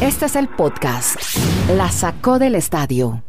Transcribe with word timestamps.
Este 0.00 0.26
es 0.26 0.36
el 0.36 0.48
podcast. 0.48 1.16
La 1.76 1.90
sacó 1.90 2.38
del 2.38 2.54
estadio. 2.54 3.22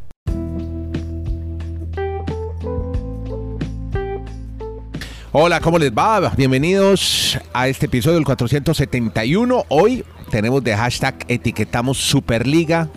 Hola, 5.33 5.61
¿cómo 5.61 5.79
les 5.79 5.91
va? 5.91 6.31
Bienvenidos 6.35 7.39
a 7.53 7.67
este 7.67 7.85
episodio 7.85 8.15
del 8.15 8.25
471. 8.25 9.65
Hoy 9.69 10.03
tenemos 10.29 10.63
de 10.63 10.75
hashtag 10.75 11.15
etiquetamos 11.27 11.97
Superliga, 11.97 12.89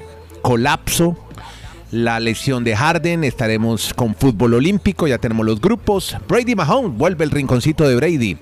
colapso, 0.42 1.16
la 1.92 2.18
lesión 2.18 2.64
de 2.64 2.74
Harden, 2.74 3.22
estaremos 3.22 3.94
con 3.94 4.16
fútbol 4.16 4.54
olímpico, 4.54 5.06
ya 5.06 5.18
tenemos 5.18 5.46
los 5.46 5.60
grupos. 5.60 6.16
Brady 6.28 6.56
Mahomes, 6.56 6.98
vuelve 6.98 7.24
el 7.24 7.30
rinconcito 7.30 7.88
de 7.88 7.94
Brady. 7.94 8.36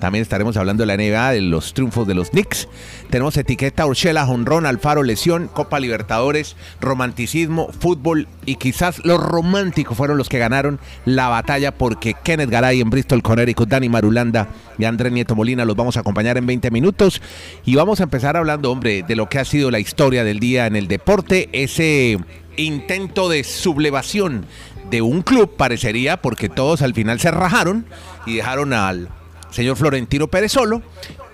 También 0.00 0.22
estaremos 0.22 0.56
hablando 0.56 0.84
de 0.84 0.86
la 0.86 0.96
NBA, 0.96 1.32
de 1.32 1.40
los 1.40 1.74
triunfos 1.74 2.06
de 2.06 2.14
los 2.14 2.30
Knicks. 2.30 2.68
Tenemos 3.10 3.36
etiqueta 3.36 3.86
Urshela, 3.86 4.28
Honrón, 4.28 4.66
Alfaro, 4.66 5.02
Lesión, 5.02 5.48
Copa 5.48 5.80
Libertadores, 5.80 6.56
romanticismo, 6.80 7.68
fútbol 7.78 8.28
y 8.44 8.56
quizás 8.56 9.04
los 9.04 9.20
románticos 9.20 9.96
fueron 9.96 10.18
los 10.18 10.28
que 10.28 10.38
ganaron 10.38 10.78
la 11.04 11.28
batalla 11.28 11.72
porque 11.72 12.14
Kenneth 12.14 12.50
Garay 12.50 12.80
en 12.80 12.90
Bristol, 12.90 13.22
Connecticut, 13.22 13.68
Dani 13.68 13.88
Marulanda 13.88 14.48
y 14.78 14.84
André 14.84 15.10
Nieto 15.10 15.34
Molina 15.34 15.64
los 15.64 15.76
vamos 15.76 15.96
a 15.96 16.00
acompañar 16.00 16.36
en 16.36 16.46
20 16.46 16.70
minutos 16.70 17.22
y 17.64 17.74
vamos 17.74 18.00
a 18.00 18.04
empezar 18.04 18.36
hablando, 18.36 18.70
hombre, 18.70 19.02
de 19.02 19.16
lo 19.16 19.28
que 19.28 19.38
ha 19.38 19.44
sido 19.44 19.70
la 19.70 19.80
historia 19.80 20.24
del 20.24 20.40
día 20.40 20.66
en 20.66 20.76
el 20.76 20.88
deporte, 20.88 21.48
ese 21.52 22.18
intento 22.56 23.28
de 23.28 23.44
sublevación 23.44 24.46
de 24.90 25.02
un 25.02 25.22
club 25.22 25.56
parecería 25.56 26.20
porque 26.22 26.48
todos 26.48 26.82
al 26.82 26.94
final 26.94 27.20
se 27.20 27.30
rajaron 27.30 27.86
y 28.24 28.36
dejaron 28.36 28.72
al 28.72 29.08
señor 29.56 29.76
Florentino 29.76 30.28
Pérez 30.28 30.52
solo 30.52 30.82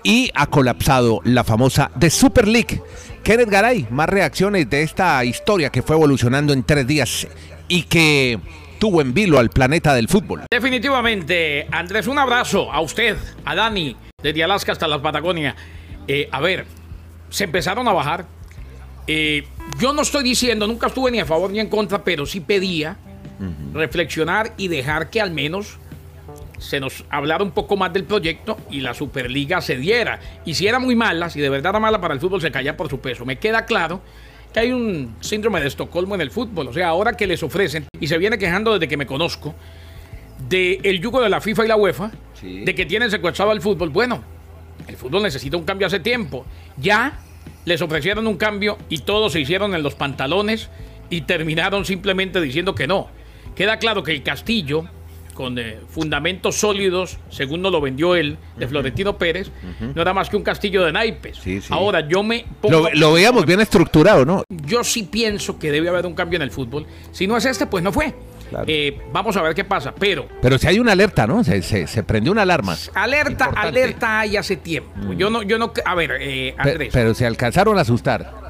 y 0.01 0.31
ha 0.33 0.47
colapsado 0.47 1.19
la 1.25 1.43
famosa 1.43 1.91
The 1.99 2.09
Super 2.09 2.47
League. 2.47 2.81
Kenneth 3.21 3.49
Garay, 3.49 3.85
más 3.89 4.07
reacciones 4.07 4.69
de 4.69 4.81
esta 4.81 5.23
historia 5.25 5.69
que 5.69 5.81
fue 5.81 5.97
evolucionando 5.97 6.53
en 6.53 6.63
tres 6.63 6.87
días 6.87 7.27
y 7.67 7.83
que 7.83 8.39
tuvo 8.79 9.01
en 9.01 9.13
vilo 9.13 9.39
al 9.39 9.49
planeta 9.49 9.93
del 9.93 10.07
fútbol. 10.07 10.43
Definitivamente, 10.49 11.67
Andrés, 11.69 12.07
un 12.07 12.17
abrazo 12.17 12.71
a 12.71 12.79
usted, 12.79 13.17
a 13.43 13.55
Dani, 13.55 13.95
desde 14.21 14.43
Alaska 14.43 14.71
hasta 14.71 14.87
la 14.87 15.01
Patagonia. 15.01 15.55
Eh, 16.07 16.29
a 16.31 16.39
ver, 16.39 16.65
se 17.29 17.43
empezaron 17.43 17.87
a 17.89 17.93
bajar. 17.93 18.25
Eh, 19.05 19.45
yo 19.79 19.91
no 19.91 20.01
estoy 20.01 20.23
diciendo, 20.23 20.65
nunca 20.65 20.87
estuve 20.87 21.11
ni 21.11 21.19
a 21.19 21.25
favor 21.25 21.51
ni 21.51 21.59
en 21.59 21.67
contra, 21.67 22.05
pero 22.05 22.25
sí 22.25 22.39
pedía 22.39 22.97
reflexionar 23.73 24.53
y 24.55 24.69
dejar 24.69 25.09
que 25.09 25.19
al 25.19 25.31
menos 25.31 25.77
se 26.57 26.79
nos 26.79 27.05
hablara 27.09 27.43
un 27.43 27.51
poco 27.51 27.77
más 27.77 27.91
del 27.93 28.05
proyecto 28.05 28.57
y 28.69 28.81
la 28.81 28.93
Superliga 28.93 29.61
se 29.61 29.77
diera. 29.77 30.19
Y 30.45 30.53
si 30.53 30.67
era 30.67 30.79
muy 30.79 30.95
mala, 30.95 31.29
si 31.29 31.39
de 31.41 31.49
verdad 31.49 31.71
era 31.71 31.79
mala 31.79 31.99
para 32.01 32.13
el 32.13 32.19
fútbol, 32.19 32.41
se 32.41 32.51
caía 32.51 32.77
por 32.77 32.89
su 32.89 32.99
peso. 32.99 33.25
Me 33.25 33.37
queda 33.37 33.65
claro 33.65 34.01
que 34.53 34.59
hay 34.59 34.71
un 34.71 35.15
síndrome 35.19 35.59
de 35.61 35.67
Estocolmo 35.67 36.15
en 36.15 36.21
el 36.21 36.31
fútbol. 36.31 36.67
O 36.67 36.73
sea, 36.73 36.89
ahora 36.89 37.13
que 37.13 37.27
les 37.27 37.43
ofrecen, 37.43 37.87
y 37.99 38.07
se 38.07 38.17
viene 38.17 38.37
quejando 38.37 38.73
desde 38.73 38.87
que 38.87 38.97
me 38.97 39.05
conozco, 39.05 39.55
del 40.47 40.79
el 40.83 41.01
yugo 41.01 41.21
de 41.21 41.29
la 41.29 41.41
FIFA 41.41 41.65
y 41.65 41.67
la 41.67 41.75
UEFA, 41.75 42.11
de 42.41 42.75
que 42.75 42.85
tienen 42.85 43.09
secuestrado 43.09 43.51
al 43.51 43.61
fútbol. 43.61 43.89
Bueno, 43.89 44.23
el 44.87 44.97
fútbol 44.97 45.23
necesita 45.23 45.57
un 45.57 45.63
cambio 45.63 45.87
hace 45.87 45.99
tiempo. 45.99 46.45
Ya 46.77 47.19
les 47.65 47.81
ofrecieron 47.81 48.27
un 48.27 48.37
cambio 48.37 48.77
y 48.89 48.99
todos 48.99 49.33
se 49.33 49.39
hicieron 49.39 49.73
en 49.73 49.83
los 49.83 49.95
pantalones 49.95 50.69
y 51.09 51.21
terminaron 51.21 51.85
simplemente 51.85 52.41
diciendo 52.41 52.75
que 52.75 52.87
no. 52.87 53.07
Queda 53.55 53.77
claro 53.77 54.03
que 54.03 54.11
el 54.11 54.23
Castillo, 54.23 54.85
con 55.33 55.57
eh, 55.59 55.79
fundamentos 55.89 56.55
sólidos, 56.55 57.17
según 57.29 57.61
nos 57.61 57.71
lo 57.71 57.81
vendió 57.81 58.15
él, 58.15 58.37
de 58.57 58.67
Florentino 58.67 59.17
Pérez, 59.17 59.49
no 59.95 60.01
era 60.01 60.13
más 60.13 60.29
que 60.29 60.37
un 60.37 60.43
castillo 60.43 60.83
de 60.83 60.91
naipes. 60.91 61.37
Sí, 61.37 61.59
sí. 61.61 61.67
Ahora, 61.71 62.07
yo 62.07 62.23
me 62.23 62.45
Lo, 62.69 62.89
lo 62.93 63.13
veíamos 63.13 63.45
bien 63.45 63.59
estructurado, 63.61 64.25
¿no? 64.25 64.43
Yo 64.49 64.83
sí 64.83 65.03
pienso 65.03 65.57
que 65.59 65.71
debe 65.71 65.89
haber 65.89 66.05
un 66.05 66.13
cambio 66.13 66.37
en 66.37 66.43
el 66.43 66.51
fútbol. 66.51 66.85
Si 67.11 67.27
no 67.27 67.35
es 67.37 67.45
este, 67.45 67.65
pues 67.65 67.83
no 67.83 67.91
fue. 67.91 68.13
Claro. 68.49 68.65
Eh, 68.67 69.01
vamos 69.11 69.35
a 69.35 69.41
ver 69.41 69.55
qué 69.55 69.63
pasa. 69.63 69.93
Pero, 69.97 70.27
Pero 70.41 70.57
si 70.59 70.67
hay 70.67 70.77
una 70.79 70.91
alerta, 70.91 71.25
¿no? 71.25 71.43
Se, 71.43 71.61
se, 71.63 71.87
se 71.87 72.03
prendió 72.03 72.31
una 72.31 72.43
alarma. 72.43 72.77
alerta, 72.93 73.45
Importante. 73.45 73.59
alerta 73.67 74.19
hay 74.19 74.37
hace 74.37 74.57
tiempo. 74.57 74.91
Yo 75.17 75.29
no, 75.31 75.41
yo 75.41 75.57
no, 75.57 75.73
a 75.83 75.95
ver, 75.95 76.17
eh, 76.19 76.53
Andrés. 76.57 76.89
pero 76.93 77.13
se 77.15 77.25
alcanzaron 77.25 77.77
a 77.79 77.81
asustar. 77.81 78.43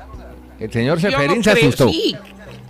El 0.59 0.71
señor 0.71 0.99
Seferín 1.01 1.37
no 1.37 1.43
se 1.43 1.51
asustó. 1.51 1.89
Sí, 1.89 2.15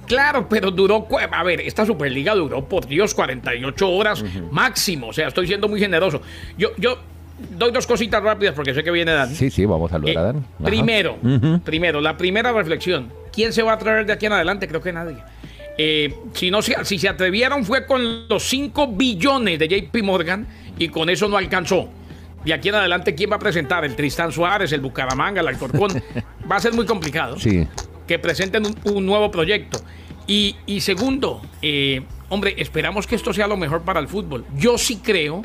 claro, 0.08 0.48
pero 0.50 0.72
duró. 0.72 1.08
A 1.32 1.44
ver, 1.44 1.62
esta 1.62 1.86
Superliga 1.86 2.34
duró, 2.36 2.66
por 2.68 2.88
Dios, 2.88 3.14
48 3.14 3.90
horas 3.90 4.24
máximo. 4.52 5.08
O 5.08 5.14
sea, 5.14 5.28
estoy 5.28 5.48
siendo 5.48 5.68
muy 5.68 5.80
generoso. 5.80 6.22
Yo, 6.58 6.70
yo 6.78 6.98
doy 7.58 7.72
dos 7.72 7.86
cositas 7.88 8.22
rápidas 8.24 8.54
porque 8.56 8.74
sé 8.74 8.84
que 8.84 8.92
viene 8.92 9.12
Dani. 9.12 9.36
Sí, 9.36 9.50
sí, 9.50 9.66
vamos 9.66 9.92
a 9.92 9.96
saludar 9.96 10.16
Eh, 10.16 10.20
a 10.20 10.22
Dan. 10.24 10.38
Ajá. 10.60 10.66
primero, 10.66 11.18
primero, 11.64 12.02
la 12.02 12.16
primera 12.18 12.52
reflexión. 12.52 13.12
¿Quién 13.32 13.52
se 13.54 13.64
va 13.64 13.74
a 13.74 13.78
traer 13.80 14.06
de 14.06 14.14
aquí 14.14 14.26
en 14.28 14.34
adelante? 14.34 14.68
Creo 14.68 14.82
que 14.82 14.94
nadie. 14.94 15.18
Eh, 15.78 16.14
si, 16.34 16.52
no 16.52 16.62
se, 16.62 16.76
si 16.86 17.00
se 17.00 17.10
atrevieron 17.10 17.66
fue 17.66 17.88
con 17.88 18.28
los 18.28 18.44
5 18.44 18.88
billones 18.90 19.58
de 19.58 19.68
JP 19.68 20.04
Morgan 20.04 20.46
y 20.78 20.90
con 20.90 21.10
eso 21.10 21.28
no 21.28 21.38
alcanzó. 21.38 21.90
De 22.46 22.54
aquí 22.54 22.70
en 22.70 22.76
adelante, 22.76 23.16
¿quién 23.16 23.32
va 23.32 23.38
a 23.38 23.40
presentar? 23.40 23.84
El 23.86 23.96
Tristán 23.96 24.32
Suárez, 24.32 24.72
el 24.74 24.82
Bucaramanga, 24.82 25.42
el 25.42 25.48
Alcorcón. 25.48 25.92
va 26.52 26.58
a 26.58 26.60
ser 26.60 26.74
muy 26.74 26.86
complicado 26.86 27.40
Sí. 27.40 27.66
Que 28.08 28.20
presenten 28.20 28.66
un, 28.66 28.76
un 28.94 29.06
nuevo 29.06 29.32
proyecto. 29.32 29.80
Y, 30.28 30.56
y 30.66 30.82
segundo, 30.82 31.42
eh, 31.62 32.02
hombre, 32.30 32.56
esperamos 32.58 33.08
que 33.08 33.16
esto 33.16 33.34
sea 33.34 33.48
lo 33.48 33.58
mejor 33.58 33.82
para 33.82 34.00
el 34.00 34.08
fútbol. 34.08 34.46
Yo 34.56 34.78
sí 34.78 35.02
creo 35.04 35.44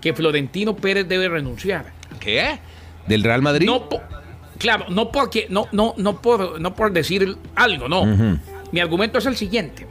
que 0.00 0.14
Florentino 0.14 0.74
Pérez 0.76 1.06
debe 1.08 1.28
renunciar. 1.28 1.92
¿Qué? 2.20 2.58
¿Del 3.06 3.22
Real 3.22 3.42
Madrid? 3.42 3.66
No, 3.66 3.88
claro, 4.58 4.86
no 4.88 5.10
porque, 5.10 5.46
no, 5.50 5.66
no, 5.72 5.94
no 5.96 6.20
por, 6.20 6.60
no 6.60 6.74
por 6.74 6.92
decir 6.92 7.36
algo, 7.54 7.88
no. 7.88 8.38
Mi 8.72 8.80
argumento 8.80 9.18
es 9.18 9.26
el 9.26 9.36
siguiente. 9.36 9.86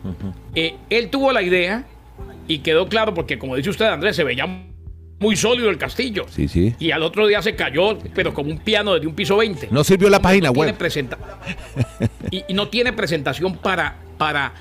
Eh, 0.56 0.75
él 0.90 1.09
tuvo 1.09 1.31
la 1.31 1.41
idea 1.41 1.85
y 2.47 2.59
quedó 2.59 2.88
claro 2.88 3.13
porque, 3.13 3.38
como 3.38 3.56
dice 3.56 3.69
usted, 3.69 3.85
Andrés, 3.85 4.16
se 4.16 4.24
veía 4.24 4.45
muy 5.19 5.35
sólido 5.38 5.69
el 5.69 5.78
castillo. 5.78 6.25
Sí, 6.29 6.47
sí. 6.47 6.75
Y 6.79 6.91
al 6.91 7.01
otro 7.03 7.25
día 7.28 7.41
se 7.41 7.56
cayó, 7.56 7.97
pero 8.13 8.34
como 8.34 8.50
un 8.51 8.59
piano 8.59 8.94
desde 8.94 9.07
un 9.07 9.16
piso 9.16 9.38
20. 9.38 9.69
No 9.72 9.84
sirvió 9.84 10.09
la 10.09 10.22
página 10.22 10.47
no 10.47 10.53
web. 10.53 10.75
presenta- 10.78 11.18
y, 12.31 12.44
y 12.47 12.53
no 12.53 12.68
tiene 12.68 12.91
presentación 12.94 13.57
para, 13.57 13.96
para 14.18 14.53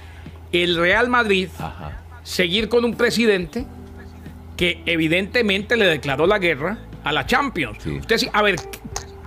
el 0.52 0.76
Real 0.76 1.08
Madrid 1.08 1.48
Ajá. 1.58 2.02
seguir 2.22 2.68
con 2.68 2.84
un 2.84 2.94
presidente 2.94 3.64
que 4.56 4.82
evidentemente 4.86 5.76
le 5.76 5.86
declaró 5.86 6.26
la 6.26 6.38
guerra 6.38 6.78
a 7.02 7.10
la 7.12 7.26
Champions. 7.26 7.78
Sí. 7.82 7.90
Usted 7.98 8.18
sí, 8.18 8.28
a 8.32 8.42
ver, 8.42 8.56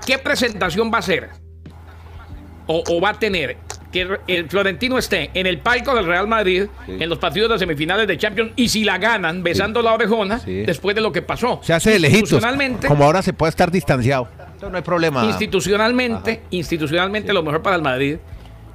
¿qué 0.05 0.17
presentación 0.17 0.89
va 0.91 0.97
a 0.97 0.99
hacer? 0.99 1.29
O, 2.67 2.83
o 2.87 3.01
va 3.01 3.09
a 3.09 3.19
tener 3.19 3.57
que 3.95 4.17
el 4.27 4.49
Florentino 4.49 4.97
esté 4.97 5.29
en 5.33 5.47
el 5.47 5.59
palco 5.59 5.95
del 5.95 6.05
Real 6.05 6.27
Madrid 6.27 6.65
Sí. 6.85 6.97
en 6.99 7.09
los 7.09 7.17
partidos 7.17 7.49
de 7.51 7.59
semifinales 7.59 8.07
de 8.07 8.17
Champions 8.17 8.51
y 8.57 8.67
si 8.69 8.83
la 8.83 8.97
ganan 8.97 9.41
besando 9.43 9.81
la 9.81 9.93
orejona 9.93 10.39
Sí. 10.39 10.63
después 10.63 10.95
de 10.95 11.01
lo 11.01 11.11
que 11.11 11.21
pasó. 11.21 11.59
Se 11.63 11.73
hace 11.73 11.91
de 11.91 11.99
lejitos. 11.99 12.23
Institucionalmente, 12.31 12.87
Como 12.87 13.03
ahora 13.05 13.21
se 13.21 13.31
puede 13.33 13.49
estar 13.51 13.71
distanciado. 13.71 14.27
Entonces 14.37 14.69
no 14.71 14.77
hay 14.77 14.83
problema. 14.83 15.23
institucionalmente, 15.25 16.41
institucionalmente 16.51 17.31
lo 17.33 17.43
mejor 17.43 17.61
para 17.61 17.75
el 17.75 17.81
Madrid. 17.81 18.17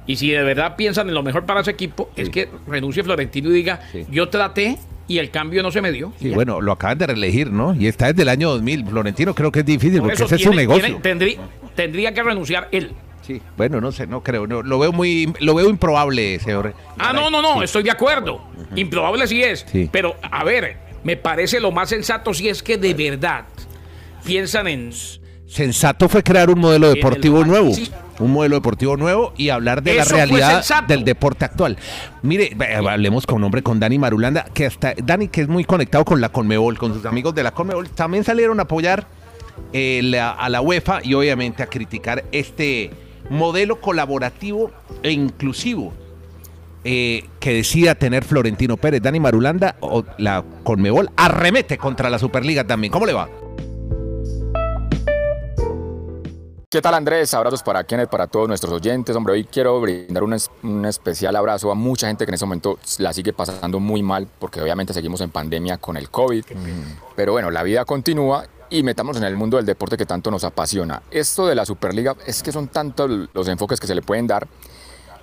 Y 0.07 0.15
si 0.15 0.31
de 0.31 0.41
verdad 0.43 0.75
piensan 0.75 1.07
en 1.07 1.13
lo 1.13 1.21
mejor 1.23 1.45
para 1.45 1.61
ese 1.61 1.71
equipo, 1.71 2.09
es 2.15 2.29
que 2.29 2.49
renuncie 2.67 3.03
Florentino 3.03 3.49
y 3.49 3.53
diga, 3.53 3.79
Sí. 3.91 4.05
yo 4.09 4.29
traté 4.29 4.77
y 5.07 5.19
el 5.19 5.29
cambio 5.29 5.61
no 5.61 5.71
se 5.71 5.81
me 5.81 5.91
dio. 5.91 6.11
Sí, 6.19 6.29
Y 6.29 6.31
bueno, 6.33 6.59
lo 6.61 6.71
acaban 6.71 6.97
de 6.97 7.07
reelegir, 7.07 7.51
¿no? 7.51 7.75
Y 7.75 7.87
está 7.87 8.07
desde 8.07 8.23
el 8.23 8.29
año 8.29 8.49
2000. 8.49 8.85
Florentino 8.87 9.35
creo 9.35 9.51
que 9.51 9.59
es 9.59 9.65
difícil 9.65 9.99
Por 9.99 10.09
porque 10.09 10.23
ese 10.23 10.35
es 10.35 10.41
su 10.41 10.53
negocio. 10.53 10.83
tiene- 10.83 10.99
tendría, 11.01 11.37
tendría 11.75 12.13
que 12.13 12.23
renunciar 12.23 12.67
él. 12.71 12.91
Sí, 13.21 13.41
bueno, 13.57 13.79
no 13.81 13.91
sé, 13.91 14.07
no 14.07 14.21
creo. 14.23 14.47
no, 14.47 14.61
lo 14.63 14.79
veo 14.79 14.91
muy, 14.91 15.31
lo 15.39 15.53
veo 15.55 15.69
improbable, 15.69 16.39
señor. 16.39 16.73
Ah, 16.97 17.13
no, 17.13 17.29
no, 17.29 17.41
no, 17.41 17.57
Sí. 17.59 17.63
estoy 17.65 17.83
de 17.83 17.91
acuerdo. 17.91 18.41
Improbable 18.75 19.27
sí 19.27 19.43
es. 19.43 19.65
Sí. 19.71 19.89
Pero, 19.91 20.15
a 20.31 20.43
ver, 20.43 20.77
me 21.03 21.17
parece 21.17 21.59
lo 21.59 21.71
más 21.71 21.89
sensato 21.89 22.33
si 22.33 22.49
es 22.49 22.61
que 22.63 22.77
de 22.77 22.93
verdad 22.93 23.45
piensan 24.25 24.67
en... 24.67 24.91
Sensato 25.47 26.07
fue 26.07 26.23
crear 26.23 26.49
un 26.49 26.59
modelo 26.59 26.87
el 26.89 26.95
deportivo 26.95 27.43
nuevo. 27.43 27.73
sí. 27.73 27.89
Un 28.19 28.33
modelo 28.33 28.55
deportivo 28.55 28.97
nuevo 28.97 29.33
y 29.35 29.49
hablar 29.49 29.81
de 29.81 29.95
la 29.95 30.03
Eso 30.03 30.13
realidad 30.13 30.63
del 30.87 31.03
deporte 31.03 31.43
actual. 31.45 31.75
Mire, 32.21 32.55
hablemos 32.87 33.25
con 33.25 33.37
un 33.37 33.45
hombre, 33.45 33.63
con 33.63 33.79
Dani 33.79 33.97
Marulanda, 33.97 34.45
que 34.53 34.67
hasta 34.67 34.93
Dani, 34.95 35.27
que 35.29 35.41
es 35.41 35.47
muy 35.47 35.63
conectado 35.63 36.05
con 36.05 36.21
la 36.21 36.29
Conmebol, 36.29 36.77
con 36.77 36.93
sus 36.93 37.03
amigos 37.07 37.33
de 37.33 37.41
la 37.41 37.49
Conmebol, 37.51 37.89
también 37.89 38.23
salieron 38.23 38.59
a 38.59 38.63
apoyar 38.63 39.07
eh, 39.73 40.01
la- 40.03 40.31
a 40.33 40.49
la 40.49 40.61
UEFA 40.61 40.99
y 41.03 41.15
obviamente 41.15 41.63
a 41.63 41.65
criticar 41.67 42.23
este 42.31 42.91
modelo 43.29 43.79
colaborativo 43.81 44.71
e 45.03 45.11
inclusivo 45.11 45.93
eh, 46.83 47.25
que 47.39 47.53
decida 47.53 47.95
tener 47.95 48.23
Florentino 48.23 48.77
Pérez. 48.77 49.01
Dani 49.01 49.19
Marulanda, 49.19 49.75
o 49.81 50.03
la 50.17 50.43
Conmebol, 50.63 51.09
arremete 51.15 51.77
contra 51.77 52.09
la 52.09 52.17
Superliga 52.19 52.65
también. 52.65 52.91
¿Cómo 52.91 53.05
le 53.05 53.13
va? 53.13 53.29
¿Qué 56.69 56.81
tal 56.81 56.93
Andrés? 56.93 57.33
Abrazos 57.33 57.61
para 57.63 57.83
Kenneth, 57.83 58.09
para 58.09 58.27
todos 58.27 58.47
nuestros 58.47 58.71
oyentes. 58.71 59.13
Hombre, 59.13 59.33
hoy 59.33 59.43
quiero 59.43 59.81
brindar 59.81 60.23
un, 60.23 60.33
es- 60.33 60.49
un 60.63 60.85
especial 60.85 61.35
abrazo 61.35 61.69
a 61.69 61.75
mucha 61.75 62.07
gente 62.07 62.23
que 62.25 62.29
en 62.31 62.35
este 62.35 62.45
momento 62.45 62.79
la 62.99 63.11
sigue 63.11 63.33
pasando 63.33 63.81
muy 63.81 64.01
mal 64.01 64.25
porque 64.39 64.61
obviamente 64.61 64.93
seguimos 64.93 65.19
en 65.19 65.31
pandemia 65.31 65.77
con 65.79 65.97
el 65.97 66.09
COVID. 66.09 66.45
Pero 67.17 67.33
bueno, 67.33 67.51
la 67.51 67.61
vida 67.63 67.83
continúa 67.83 68.45
y 68.71 68.83
metamos 68.83 69.17
en 69.17 69.23
el 69.25 69.35
mundo 69.35 69.57
del 69.57 69.65
deporte 69.65 69.97
que 69.97 70.05
tanto 70.05 70.31
nos 70.31 70.43
apasiona. 70.43 71.03
Esto 71.11 71.45
de 71.45 71.55
la 71.55 71.65
Superliga 71.65 72.15
es 72.25 72.41
que 72.41 72.51
son 72.51 72.69
tantos 72.69 73.29
los 73.33 73.47
enfoques 73.47 73.79
que 73.79 73.85
se 73.85 73.93
le 73.93 74.01
pueden 74.01 74.25
dar. 74.25 74.47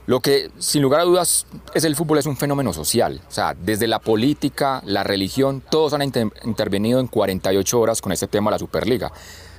Lo 0.06 0.20
que 0.20 0.50
sin 0.58 0.82
lugar 0.82 1.00
a 1.00 1.04
dudas 1.04 1.46
es 1.74 1.84
el 1.84 1.96
fútbol 1.96 2.18
es 2.18 2.26
un 2.26 2.36
fenómeno 2.36 2.72
social. 2.72 3.20
O 3.26 3.30
sea, 3.30 3.54
desde 3.54 3.86
la 3.86 3.98
política, 3.98 4.82
la 4.86 5.02
religión, 5.02 5.62
todos 5.70 5.92
han 5.92 6.02
inter 6.02 6.28
intervenido 6.44 7.00
en 7.00 7.08
48 7.08 7.80
horas 7.80 8.00
con 8.00 8.12
este 8.12 8.26
tema 8.26 8.50
de 8.50 8.54
la 8.54 8.58
Superliga. 8.58 9.12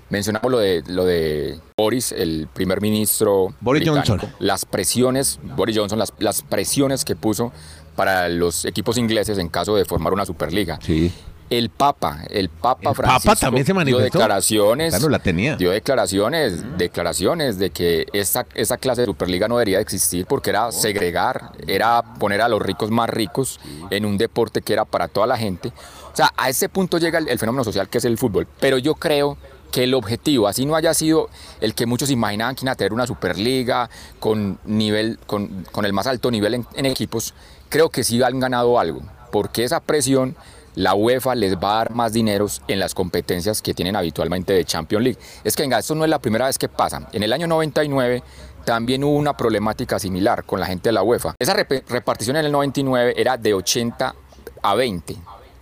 Mencionamos 0.10 0.52
lo 0.52 0.58
de, 0.58 0.84
lo 0.88 1.06
de 1.06 1.60
Boris, 1.78 2.12
el 2.12 2.48
primer 2.52 2.82
ministro. 2.82 3.54
Boris 3.62 3.88
Johnson. 3.88 4.20
Las 4.40 4.66
presiones, 4.66 5.40
Boris 5.56 5.78
Johnson, 5.78 6.00
las, 6.00 6.14
las 6.18 6.42
presiones 6.42 7.06
que 7.06 7.16
puso 7.16 7.52
para 7.96 8.28
los 8.28 8.66
equipos 8.66 8.98
ingleses 8.98 9.38
en 9.38 9.50
caso 9.50 9.76
de 9.76 9.86
formar 9.86 10.14
una 10.14 10.26
Superliga. 10.26 10.80
Sí. 10.82 11.12
El 11.50 11.70
Papa, 11.70 12.20
el 12.30 12.50
Papa 12.50 12.90
El 12.92 12.96
Francisco 12.96 13.30
Papa 13.30 13.40
también 13.40 13.66
se 13.66 13.74
manifestó. 13.74 13.98
dio 13.98 14.04
declaraciones, 14.06 14.94
Claro, 14.94 15.10
la 15.10 15.20
tenía. 15.20 15.56
dio 15.56 15.72
declaraciones, 15.72 16.78
declaraciones 16.78 17.58
de 17.58 17.72
que 17.72 18.06
esa, 18.14 18.46
esa 18.54 18.78
clase 18.78 19.02
de 19.02 19.08
Superliga 19.08 19.48
no 19.48 19.56
debería 19.58 19.78
de 19.78 19.84
existir 19.84 20.26
porque 20.28 20.52
era 20.52 20.72
segregar, 20.72 21.52
era 21.68 22.04
poner 22.20 22.42
a 22.42 22.48
los 22.50 22.62
ricos 22.62 22.92
más 22.92 23.10
ricos 23.10 23.60
en 23.90 24.06
un 24.06 24.18
deporte 24.18 24.62
que 24.62 24.74
era 24.74 24.86
para 24.86 25.08
toda 25.08 25.26
la 25.26 25.38
gente. 25.38 25.70
O 26.12 26.16
sea, 26.16 26.32
a 26.38 26.50
ese 26.50 26.70
punto 26.70 26.98
llega 26.98 27.18
el, 27.20 27.28
el 27.30 27.40
fenómeno 27.40 27.64
social 27.64 27.90
que 27.90 27.98
es 28.00 28.06
el 28.06 28.18
fútbol. 28.18 28.48
Pero 28.60 28.78
yo 28.78 28.96
creo 28.96 29.38
que 29.72 29.84
el 29.84 29.94
objetivo, 29.94 30.48
así 30.48 30.66
no 30.66 30.76
haya 30.76 30.94
sido 30.94 31.30
el 31.62 31.76
que 31.76 31.86
muchos 31.86 32.10
imaginaban 32.10 32.56
que 32.56 32.64
iban 32.66 32.74
a 32.74 32.76
tener 32.76 32.94
una 32.94 33.06
Superliga 33.08 33.90
con, 34.20 34.60
nivel, 34.66 35.20
con, 35.28 35.66
con 35.72 35.86
el 35.86 35.94
más 35.94 36.08
alto 36.08 36.32
nivel 36.32 36.56
en, 36.56 36.68
en 36.76 36.86
equipos, 36.88 37.34
creo 37.70 37.90
que 37.90 38.04
sí 38.04 38.22
han 38.24 38.40
ganado 38.40 38.80
algo, 38.80 39.02
porque 39.32 39.64
esa 39.64 39.80
presión 39.80 40.36
la 40.76 40.94
UEFA 40.96 41.36
les 41.36 41.56
va 41.56 41.74
a 41.74 41.78
dar 41.78 41.94
más 41.94 42.14
dineros 42.14 42.62
en 42.68 42.80
las 42.80 42.94
competencias 42.94 43.62
que 43.62 43.74
tienen 43.74 43.96
habitualmente 43.96 44.54
de 44.54 44.66
Champions 44.66 45.04
League. 45.04 45.20
Es 45.44 45.56
que 45.56 45.64
venga, 45.64 45.80
esto 45.80 45.96
no 45.96 46.04
es 46.04 46.10
la 46.10 46.20
primera 46.20 46.46
vez 46.46 46.58
que 46.58 46.70
pasa. 46.70 47.08
En 47.12 47.24
el 47.24 47.34
año 47.34 47.48
99 47.48 48.24
también 48.66 49.04
hubo 49.04 49.16
una 49.16 49.36
problemática 49.36 50.00
similar 50.00 50.44
con 50.44 50.60
la 50.60 50.66
gente 50.66 50.90
de 50.90 50.94
la 50.94 51.04
UEFA. 51.04 51.36
Esa 51.40 51.54
rep 51.54 51.90
repartición 51.90 52.36
en 52.36 52.46
el 52.46 52.52
99 52.52 53.14
era 53.18 53.38
de 53.38 53.54
80 53.54 54.16
a 54.62 54.76
20. 54.76 55.16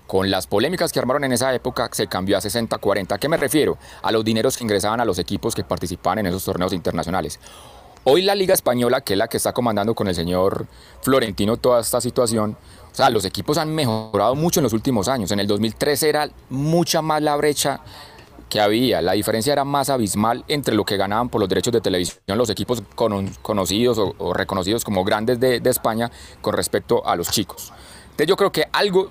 Con 0.08 0.32
las 0.32 0.48
polémicas 0.48 0.92
que 0.94 1.00
armaron 1.00 1.26
en 1.26 1.34
esa 1.34 1.54
época 1.54 1.90
se 1.92 2.08
cambió 2.08 2.38
a 2.38 2.42
60-40. 2.42 3.12
¿A 3.12 3.18
qué 3.18 3.28
me 3.28 3.36
refiero? 3.36 3.78
A 4.02 4.12
los 4.12 4.24
dineros 4.24 4.56
que 4.56 4.64
ingresaban 4.64 5.02
a 5.02 5.06
los 5.06 5.20
equipos 5.20 5.54
que 5.54 5.66
participaban 5.66 6.20
en 6.20 6.28
esos 6.28 6.46
torneos 6.46 6.72
internacionales. 6.72 7.40
Hoy 8.10 8.22
la 8.22 8.36
Liga 8.36 8.54
Española, 8.54 9.02
que 9.02 9.16
es 9.16 9.20
la 9.20 9.28
que 9.28 9.36
está 9.36 9.52
comandando 9.52 9.94
con 9.94 10.08
el 10.08 10.16
señor 10.16 10.66
Florentino 11.02 11.58
toda 11.58 11.82
esta 11.82 12.00
situación, 12.00 12.56
o 12.90 12.96
sea, 12.96 13.10
los 13.10 13.26
equipos 13.26 13.58
han 13.58 13.76
mejorado 13.76 14.34
mucho 14.34 14.62
en 14.62 14.64
los 14.64 14.72
últimos 14.72 15.10
años. 15.10 15.30
En 15.32 15.42
el 15.42 15.48
2013 15.48 16.08
era 16.08 16.30
mucha 16.50 17.02
más 17.02 17.22
la 17.22 17.36
brecha 17.36 17.82
que 18.48 18.62
había. 18.62 19.02
La 19.02 19.12
diferencia 19.12 19.52
era 19.52 19.66
más 19.66 19.90
abismal 19.90 20.46
entre 20.48 20.74
lo 20.74 20.86
que 20.86 20.96
ganaban 20.96 21.28
por 21.28 21.42
los 21.42 21.50
derechos 21.50 21.74
de 21.74 21.82
televisión 21.82 22.22
los 22.28 22.50
equipos 22.50 22.82
con, 22.96 23.28
conocidos 23.42 23.98
o, 23.98 24.34
reconocidos 24.34 24.86
como 24.86 25.04
grandes 25.04 25.42
de, 25.42 25.60
de 25.60 25.70
España 25.70 26.10
con 26.40 26.54
respecto 26.54 27.06
a 27.06 27.18
los 27.18 27.30
chicos. 27.30 27.74
Entonces 28.04 28.28
yo 28.28 28.38
creo 28.38 28.54
que 28.54 28.70
algo 28.72 29.10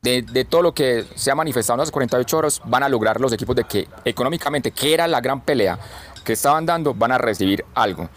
de, 0.00 0.22
de, 0.22 0.44
todo 0.44 0.62
lo 0.62 0.72
que 0.72 1.04
se 1.16 1.32
ha 1.32 1.34
manifestado 1.34 1.74
en 1.74 1.80
las 1.80 1.90
48 1.90 2.38
horas 2.38 2.62
van 2.66 2.84
a 2.84 2.88
lograr 2.88 3.20
los 3.20 3.32
equipos 3.32 3.56
de 3.56 3.64
que 3.64 3.88
económicamente, 4.04 4.70
que 4.70 4.94
era 4.94 5.08
la 5.08 5.20
gran 5.20 5.40
pelea 5.40 5.76
que 6.24 6.32
estaban 6.32 6.66
dando, 6.66 6.94
van 6.94 7.12
a 7.12 7.18
recibir 7.18 7.64
algo. 7.74 8.08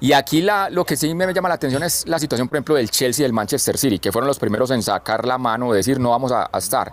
Y 0.00 0.12
aquí 0.12 0.42
la, 0.42 0.70
lo 0.70 0.84
que 0.84 0.96
sí 0.96 1.12
me 1.14 1.32
llama 1.32 1.48
la 1.48 1.56
atención 1.56 1.82
es 1.82 2.06
la 2.06 2.18
situación, 2.18 2.48
por 2.48 2.56
ejemplo, 2.56 2.74
del 2.76 2.90
Chelsea 2.90 3.22
y 3.22 3.24
del 3.24 3.32
Manchester 3.32 3.76
City, 3.78 3.98
que 3.98 4.12
fueron 4.12 4.28
los 4.28 4.38
primeros 4.38 4.70
en 4.70 4.82
sacar 4.82 5.26
la 5.26 5.38
mano, 5.38 5.72
decir 5.72 5.98
no 5.98 6.10
vamos 6.10 6.30
a, 6.30 6.48
a 6.52 6.58
estar, 6.58 6.92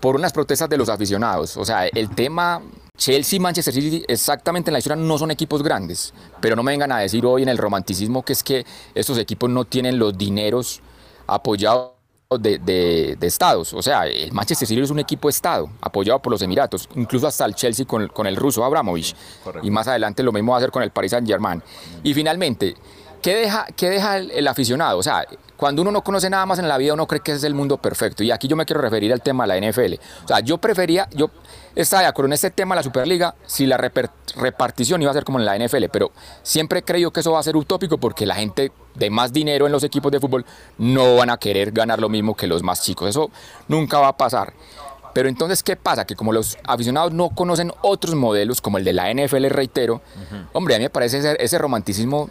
por 0.00 0.14
unas 0.14 0.32
protestas 0.32 0.68
de 0.68 0.76
los 0.76 0.88
aficionados. 0.88 1.56
O 1.56 1.64
sea, 1.64 1.86
el 1.86 2.10
tema 2.10 2.62
Chelsea 2.96 3.38
y 3.38 3.40
Manchester 3.40 3.72
City 3.72 4.04
exactamente 4.06 4.70
en 4.70 4.74
la 4.74 4.78
historia 4.78 5.02
no 5.02 5.16
son 5.16 5.30
equipos 5.30 5.62
grandes, 5.62 6.12
pero 6.40 6.54
no 6.54 6.62
me 6.62 6.72
vengan 6.72 6.92
a 6.92 6.98
decir 6.98 7.24
hoy 7.24 7.42
en 7.42 7.48
el 7.48 7.56
romanticismo 7.56 8.22
que 8.22 8.34
es 8.34 8.42
que 8.42 8.66
estos 8.94 9.16
equipos 9.16 9.48
no 9.48 9.64
tienen 9.64 9.98
los 9.98 10.16
dineros 10.18 10.82
apoyados 11.26 11.99
de, 12.38 12.58
de, 12.58 13.16
de, 13.18 13.26
estados. 13.26 13.74
O 13.74 13.82
sea, 13.82 14.06
el 14.06 14.30
Manchester 14.30 14.68
City 14.68 14.80
es 14.80 14.90
un 14.90 15.00
equipo 15.00 15.28
estado, 15.28 15.68
apoyado 15.80 16.20
por 16.20 16.30
los 16.30 16.40
Emiratos, 16.42 16.88
incluso 16.94 17.26
hasta 17.26 17.44
el 17.44 17.56
Chelsea 17.56 17.84
con, 17.84 18.06
con 18.06 18.24
el 18.24 18.36
ruso 18.36 18.64
Abramovich. 18.64 19.16
Correcto. 19.42 19.66
Y 19.66 19.70
más 19.72 19.88
adelante 19.88 20.22
lo 20.22 20.30
mismo 20.30 20.52
va 20.52 20.58
a 20.58 20.60
hacer 20.60 20.70
con 20.70 20.84
el 20.84 20.92
Paris 20.92 21.10
Saint 21.10 21.26
Germain. 21.26 21.60
Y 22.04 22.14
finalmente, 22.14 22.76
¿qué 23.22 23.34
deja, 23.34 23.66
qué 23.76 23.90
deja 23.90 24.18
el, 24.18 24.30
el, 24.30 24.48
aficionado? 24.48 24.98
O 24.98 25.02
sea, 25.02 25.26
cuando 25.56 25.82
uno 25.82 25.90
no 25.90 26.02
conoce 26.02 26.30
nada 26.30 26.46
más 26.46 26.58
en 26.58 26.68
la 26.68 26.78
vida, 26.78 26.94
uno 26.94 27.06
cree 27.06 27.20
que 27.20 27.32
ese 27.32 27.38
es 27.38 27.44
el 27.44 27.54
mundo 27.54 27.76
perfecto. 27.76 28.24
Y 28.24 28.30
aquí 28.30 28.48
yo 28.48 28.56
me 28.56 28.64
quiero 28.64 28.80
referir 28.80 29.12
al 29.12 29.20
tema 29.20 29.46
de 29.46 29.60
la 29.60 29.70
NFL. 29.70 29.94
O 30.24 30.28
sea, 30.28 30.40
yo 30.40 30.58
prefería, 30.58 31.06
yo 31.12 31.30
estaba 31.74 32.02
de 32.02 32.08
acuerdo 32.08 32.28
en 32.28 32.32
este 32.32 32.50
tema 32.50 32.74
de 32.74 32.78
la 32.78 32.82
Superliga 32.82 33.34
si 33.46 33.66
la 33.66 33.76
repartición 33.76 35.02
iba 35.02 35.10
a 35.10 35.14
ser 35.14 35.24
como 35.24 35.38
en 35.38 35.44
la 35.44 35.58
NFL, 35.58 35.84
pero 35.92 36.12
siempre 36.42 36.80
he 36.80 36.82
creído 36.82 37.10
que 37.10 37.20
eso 37.20 37.32
va 37.32 37.40
a 37.40 37.42
ser 37.42 37.56
utópico 37.56 37.98
porque 37.98 38.24
la 38.24 38.36
gente 38.36 38.72
de 38.94 39.10
más 39.10 39.32
dinero 39.32 39.66
en 39.66 39.72
los 39.72 39.84
equipos 39.84 40.10
de 40.10 40.18
fútbol 40.18 40.46
no 40.78 41.16
van 41.16 41.30
a 41.30 41.36
querer 41.36 41.72
ganar 41.72 42.00
lo 42.00 42.08
mismo 42.08 42.34
que 42.34 42.46
los 42.46 42.62
más 42.62 42.82
chicos. 42.82 43.10
Eso 43.10 43.30
nunca 43.68 43.98
va 43.98 44.08
a 44.08 44.16
pasar. 44.16 44.54
Pero 45.12 45.28
entonces, 45.28 45.62
¿qué 45.62 45.76
pasa? 45.76 46.06
Que 46.06 46.14
como 46.14 46.32
los 46.32 46.56
aficionados 46.64 47.12
no 47.12 47.30
conocen 47.30 47.72
otros 47.82 48.14
modelos, 48.14 48.60
como 48.60 48.78
el 48.78 48.84
de 48.84 48.92
la 48.92 49.12
NFL, 49.12 49.46
reitero, 49.48 49.94
uh 49.94 50.34
-huh. 50.34 50.46
hombre, 50.52 50.76
a 50.76 50.78
mí 50.78 50.84
me 50.84 50.90
parece 50.90 51.18
ese, 51.18 51.36
ese 51.38 51.58
romanticismo 51.58 52.30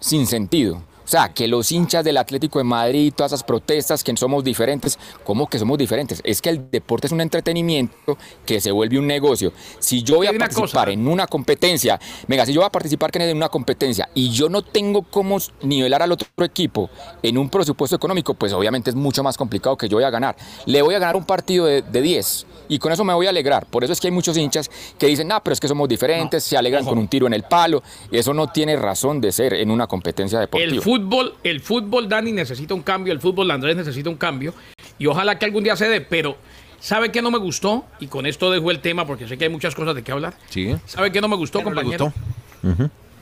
sin 0.00 0.26
sentido. 0.26 0.82
O 1.06 1.08
sea, 1.08 1.32
que 1.32 1.46
los 1.46 1.70
hinchas 1.70 2.04
del 2.04 2.16
Atlético 2.16 2.58
de 2.58 2.64
Madrid, 2.64 3.12
todas 3.14 3.30
esas 3.30 3.44
protestas, 3.44 4.02
que 4.02 4.16
somos 4.16 4.42
diferentes, 4.42 4.98
¿cómo 5.22 5.46
que 5.46 5.56
somos 5.56 5.78
diferentes? 5.78 6.20
Es 6.24 6.42
que 6.42 6.48
el 6.48 6.68
deporte 6.68 7.06
es 7.06 7.12
un 7.12 7.20
entretenimiento 7.20 8.18
que 8.44 8.60
se 8.60 8.72
vuelve 8.72 8.98
un 8.98 9.06
negocio. 9.06 9.52
Si 9.78 10.02
yo 10.02 10.16
voy 10.16 10.26
a 10.26 10.32
participar 10.32 10.86
cosa. 10.86 10.90
en 10.90 11.06
una 11.06 11.28
competencia, 11.28 12.00
venga, 12.26 12.44
si 12.44 12.52
yo 12.52 12.60
voy 12.60 12.66
a 12.66 12.72
participar 12.72 13.10
en 13.22 13.36
una 13.36 13.48
competencia 13.48 14.08
y 14.14 14.30
yo 14.30 14.48
no 14.48 14.62
tengo 14.62 15.02
cómo 15.02 15.38
nivelar 15.62 16.02
al 16.02 16.10
otro 16.10 16.26
equipo 16.44 16.90
en 17.22 17.38
un 17.38 17.48
presupuesto 17.50 17.94
económico, 17.94 18.34
pues 18.34 18.52
obviamente 18.52 18.90
es 18.90 18.96
mucho 18.96 19.22
más 19.22 19.36
complicado 19.36 19.76
que 19.76 19.88
yo 19.88 19.98
voy 19.98 20.04
a 20.04 20.10
ganar. 20.10 20.36
Le 20.66 20.82
voy 20.82 20.96
a 20.96 20.98
ganar 20.98 21.14
un 21.14 21.24
partido 21.24 21.66
de, 21.66 21.82
de 21.82 22.02
10 22.02 22.46
y 22.68 22.78
con 22.78 22.92
eso 22.92 23.04
me 23.04 23.14
voy 23.14 23.26
a 23.26 23.30
alegrar. 23.30 23.66
Por 23.66 23.84
eso 23.84 23.92
es 23.92 24.00
que 24.00 24.08
hay 24.08 24.12
muchos 24.12 24.36
hinchas 24.36 24.70
que 24.98 25.06
dicen, 25.06 25.30
ah, 25.32 25.40
pero 25.42 25.52
es 25.52 25.60
que 25.60 25.68
somos 25.68 25.88
diferentes, 25.88 26.44
no. 26.44 26.48
se 26.48 26.56
alegran 26.56 26.82
Ojo. 26.82 26.90
con 26.90 26.98
un 26.98 27.08
tiro 27.08 27.26
en 27.26 27.34
el 27.34 27.44
palo. 27.44 27.82
Eso 28.10 28.34
no 28.34 28.48
tiene 28.48 28.76
razón 28.76 29.20
de 29.20 29.32
ser 29.32 29.54
en 29.54 29.70
una 29.70 29.86
competencia 29.86 30.40
deportiva. 30.40 30.72
El 30.72 30.80
fútbol, 30.96 31.34
el 31.42 31.60
fútbol, 31.60 32.08
Dani, 32.08 32.32
necesita 32.32 32.74
un 32.74 32.82
cambio, 32.82 33.12
el 33.12 33.20
fútbol, 33.20 33.50
Andrés, 33.50 33.76
necesita 33.76 34.08
un 34.08 34.16
cambio. 34.16 34.54
Y 34.98 35.06
ojalá 35.06 35.38
que 35.38 35.44
algún 35.44 35.62
día 35.64 35.76
se 35.76 35.88
dé, 35.88 36.00
pero 36.00 36.36
¿sabe 36.80 37.12
qué 37.12 37.20
no 37.20 37.30
me 37.30 37.38
gustó? 37.38 37.84
Y 38.00 38.06
con 38.06 38.26
esto 38.26 38.50
dejo 38.50 38.70
el 38.70 38.80
tema 38.80 39.06
porque 39.06 39.28
sé 39.28 39.36
que 39.36 39.44
hay 39.44 39.50
muchas 39.50 39.74
cosas 39.74 39.94
de 39.94 40.02
qué 40.02 40.12
hablar. 40.12 40.34
Sí. 40.48 40.74
¿Sabe 40.86 41.12
qué 41.12 41.20
no 41.20 41.28
me 41.28 41.36
gustó, 41.36 41.58
¿Qué 41.58 41.64
no 41.64 41.74
compañero? 41.74 42.12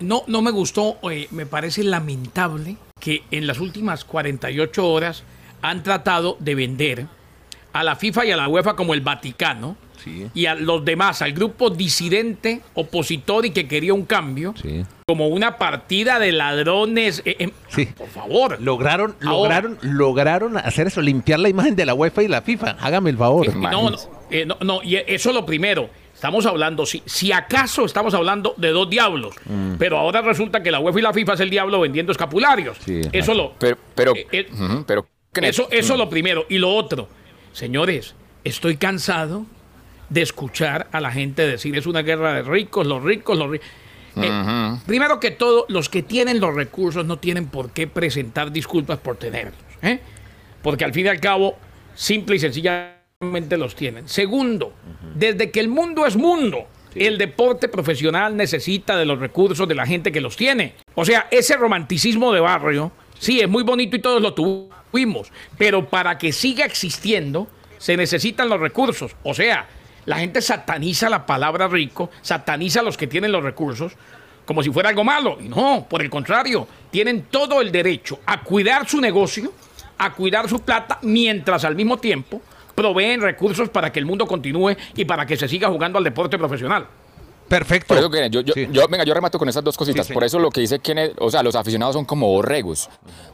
No, 0.00 0.24
no 0.26 0.42
me 0.42 0.50
gustó, 0.50 0.98
eh, 1.10 1.28
me 1.30 1.46
parece 1.46 1.84
lamentable 1.84 2.76
que 3.00 3.22
en 3.30 3.46
las 3.46 3.60
últimas 3.60 4.04
48 4.04 4.88
horas 4.88 5.22
han 5.62 5.82
tratado 5.82 6.36
de 6.40 6.54
vender 6.54 7.06
a 7.72 7.84
la 7.84 7.96
FIFA 7.96 8.26
y 8.26 8.30
a 8.32 8.36
la 8.36 8.48
UEFA 8.48 8.76
como 8.76 8.94
el 8.94 9.00
Vaticano 9.00 9.76
Sí. 10.04 10.26
y 10.34 10.46
a 10.46 10.54
los 10.54 10.84
demás, 10.84 11.22
al 11.22 11.32
grupo 11.32 11.70
disidente, 11.70 12.60
opositor 12.74 13.46
y 13.46 13.50
que 13.50 13.66
quería 13.66 13.94
un 13.94 14.04
cambio, 14.04 14.54
Sí. 14.60 14.84
como 15.06 15.28
una 15.28 15.56
partida 15.58 16.18
de 16.18 16.32
ladrones. 16.32 17.22
eh, 17.24 17.36
eh, 17.38 17.50
Sí. 17.68 17.86
Por 17.86 18.08
favor. 18.08 18.60
Lograron, 18.60 19.16
Ahora- 19.24 19.60
lograron, 19.62 19.78
lograron 19.82 20.56
hacer 20.58 20.86
eso, 20.88 21.00
limpiar 21.00 21.40
la 21.40 21.48
imagen 21.48 21.74
de 21.76 21.86
la 21.86 21.94
UEFA 21.94 22.22
y 22.22 22.28
la 22.28 22.42
FIFA. 22.42 22.76
Hágame 22.80 23.10
el 23.10 23.16
favor. 23.18 23.54
No, 23.56 23.90
no, 23.90 23.96
eh, 24.30 24.44
no, 24.46 24.56
no, 24.60 24.82
y 24.82 24.96
eso 24.96 25.30
es 25.30 25.34
lo 25.34 25.44
primero. 25.46 25.88
Estamos 26.14 26.46
hablando, 26.46 26.86
si, 26.86 27.02
si 27.04 27.32
acaso 27.32 27.84
estamos 27.84 28.14
hablando 28.14 28.54
de 28.56 28.70
dos 28.70 28.88
diablos, 28.88 29.34
Mm. 29.46 29.74
pero 29.78 29.98
ahora 29.98 30.22
resulta 30.22 30.62
que 30.62 30.70
la 30.70 30.78
UEFA 30.80 30.98
y 31.00 31.02
la 31.02 31.12
FIFA 31.12 31.34
es 31.34 31.40
el 31.40 31.50
diablo 31.50 31.80
vendiendo 31.80 32.12
escapularios. 32.12 32.78
Sí, 32.84 33.00
eso 33.12 33.34
lo, 33.34 33.52
Pero, 33.58 33.76
pero, 33.94 34.14
Eh, 34.16 34.26
eh, 34.32 34.46
ujú, 34.52 34.84
pero 34.86 35.06
¿qué- 35.32 35.48
Eso, 35.48 35.68
eso 35.70 35.96
lo 35.96 36.08
primero. 36.08 36.46
Y 36.48 36.58
lo 36.58 36.74
otro, 36.74 37.08
señores, 37.52 38.14
estoy 38.44 38.76
cansado 38.76 39.44
de 40.08 40.22
escuchar 40.22 40.88
a 40.92 41.00
la 41.00 41.10
gente 41.10 41.46
decir 41.46 41.76
es 41.76 41.86
una 41.86 42.02
guerra 42.02 42.34
de 42.34 42.42
ricos, 42.42 42.86
los 42.86 43.02
ricos, 43.02 43.38
los 43.38 43.50
ricos. 43.50 43.66
Primero 44.86 45.18
que 45.18 45.32
todo, 45.32 45.66
los 45.68 45.88
que 45.88 46.02
tienen 46.02 46.40
los 46.40 46.54
recursos 46.54 47.04
no 47.04 47.18
tienen 47.18 47.46
por 47.46 47.70
qué 47.70 47.86
presentar 47.86 48.52
disculpas 48.52 48.98
por 48.98 49.16
tenerlos. 49.16 49.54
¿eh? 49.82 49.98
Porque 50.62 50.84
al 50.84 50.92
fin 50.92 51.06
y 51.06 51.08
al 51.08 51.20
cabo, 51.20 51.56
simple 51.94 52.36
y 52.36 52.38
sencillamente 52.38 53.56
los 53.56 53.74
tienen. 53.74 54.08
Segundo, 54.08 54.72
desde 55.14 55.50
que 55.50 55.60
el 55.60 55.68
mundo 55.68 56.06
es 56.06 56.16
mundo, 56.16 56.66
el 56.94 57.18
deporte 57.18 57.68
profesional 57.68 58.36
necesita 58.36 58.96
de 58.96 59.04
los 59.04 59.18
recursos 59.18 59.66
de 59.66 59.74
la 59.74 59.86
gente 59.86 60.12
que 60.12 60.20
los 60.20 60.36
tiene. 60.36 60.74
O 60.94 61.04
sea, 61.04 61.26
ese 61.30 61.56
romanticismo 61.56 62.32
de 62.32 62.40
barrio, 62.40 62.92
sí, 63.18 63.40
es 63.40 63.48
muy 63.48 63.64
bonito 63.64 63.96
y 63.96 64.00
todos 64.00 64.22
lo 64.22 64.32
tuvimos, 64.34 65.32
pero 65.58 65.88
para 65.88 66.18
que 66.18 66.32
siga 66.32 66.64
existiendo, 66.64 67.48
se 67.78 67.96
necesitan 67.96 68.48
los 68.48 68.60
recursos. 68.60 69.16
O 69.24 69.34
sea, 69.34 69.66
la 70.06 70.18
gente 70.18 70.42
sataniza 70.42 71.08
la 71.08 71.26
palabra 71.26 71.68
rico, 71.68 72.10
sataniza 72.22 72.80
a 72.80 72.82
los 72.82 72.96
que 72.96 73.06
tienen 73.06 73.32
los 73.32 73.42
recursos 73.42 73.92
como 74.44 74.62
si 74.62 74.70
fuera 74.70 74.90
algo 74.90 75.04
malo. 75.04 75.38
No, 75.40 75.86
por 75.88 76.02
el 76.02 76.10
contrario, 76.10 76.68
tienen 76.90 77.26
todo 77.30 77.60
el 77.60 77.72
derecho 77.72 78.20
a 78.26 78.42
cuidar 78.42 78.88
su 78.88 79.00
negocio, 79.00 79.52
a 79.98 80.12
cuidar 80.12 80.48
su 80.48 80.60
plata, 80.60 80.98
mientras 81.02 81.64
al 81.64 81.76
mismo 81.76 81.98
tiempo 81.98 82.42
proveen 82.74 83.20
recursos 83.20 83.68
para 83.68 83.92
que 83.92 84.00
el 84.00 84.06
mundo 84.06 84.26
continúe 84.26 84.76
y 84.94 85.04
para 85.04 85.24
que 85.26 85.36
se 85.36 85.48
siga 85.48 85.68
jugando 85.68 85.98
al 85.98 86.04
deporte 86.04 86.36
profesional. 86.36 86.86
Perfecto. 87.58 87.88
Por 87.88 87.98
eso, 87.98 88.10
Kenneth, 88.10 88.32
yo, 88.32 88.40
yo, 88.40 88.54
Sí. 88.54 88.66
yo- 88.72 88.88
venga, 88.88 89.04
yo 89.04 89.14
remato 89.14 89.38
con 89.38 89.48
esas 89.48 89.62
dos 89.62 89.76
cositas. 89.76 90.06
Sí, 90.06 90.12
Por 90.12 90.24
eso 90.24 90.38
lo 90.38 90.50
que 90.50 90.60
dice 90.60 90.78
Kenneth, 90.80 91.14
o 91.20 91.30
sea, 91.30 91.42
los 91.42 91.54
aficionados 91.54 91.94
son 91.94 92.04
como 92.04 92.26
borregos. 92.28 92.88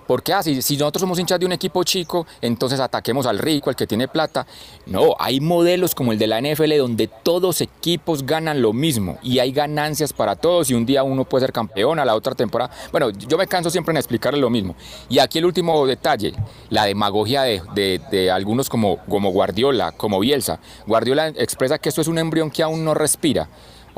Porque 0.06 0.32
ah, 0.32 0.42
si, 0.42 0.60
si 0.60 0.76
nosotros 0.76 1.00
somos 1.00 1.18
hinchas 1.20 1.38
de 1.38 1.46
un 1.46 1.52
equipo 1.52 1.84
chico, 1.84 2.26
entonces 2.40 2.80
ataquemos 2.80 3.26
al 3.26 3.38
rico, 3.38 3.70
al 3.70 3.76
que 3.76 3.86
tiene 3.86 4.08
plata. 4.08 4.46
No, 4.86 5.14
hay 5.18 5.40
modelos 5.40 5.94
como 5.94 6.12
el 6.12 6.18
de 6.18 6.26
la 6.26 6.38
NFL 6.40 6.76
donde 6.78 7.06
todos 7.06 7.60
equipos 7.60 8.24
ganan 8.26 8.60
lo 8.60 8.72
mismo 8.72 9.18
y 9.22 9.38
hay 9.38 9.52
ganancias 9.52 10.12
para 10.12 10.34
todos 10.36 10.68
y 10.70 10.74
un 10.74 10.84
día 10.84 11.02
uno 11.04 11.24
puede 11.24 11.42
ser 11.46 11.52
campeón, 11.52 11.98
a 12.00 12.04
la 12.04 12.14
otra 12.16 12.34
temporada. 12.34 12.70
Bueno, 12.90 13.10
yo 13.10 13.38
me 13.38 13.46
canso 13.46 13.70
siempre 13.70 13.92
en 13.92 13.98
explicarle 13.98 14.40
lo 14.40 14.50
mismo. 14.50 14.74
Y 15.08 15.18
aquí 15.20 15.38
el 15.38 15.46
último 15.46 15.86
detalle, 15.86 16.34
la 16.70 16.84
demagogia 16.86 17.42
de, 17.42 17.62
de- 17.74 18.00
de 18.10 18.30
algunos 18.30 18.68
como, 18.68 18.98
como 19.08 19.30
Guardiola, 19.30 19.92
como 19.92 20.18
Bielsa. 20.20 20.58
Guardiola 20.86 21.28
expresa 21.28 21.78
que 21.78 21.88
esto 21.88 22.00
es 22.00 22.08
un 22.08 22.18
embrión 22.18 22.50
que 22.50 22.62
aún 22.64 22.84
no 22.84 22.94
respira. 22.94 23.48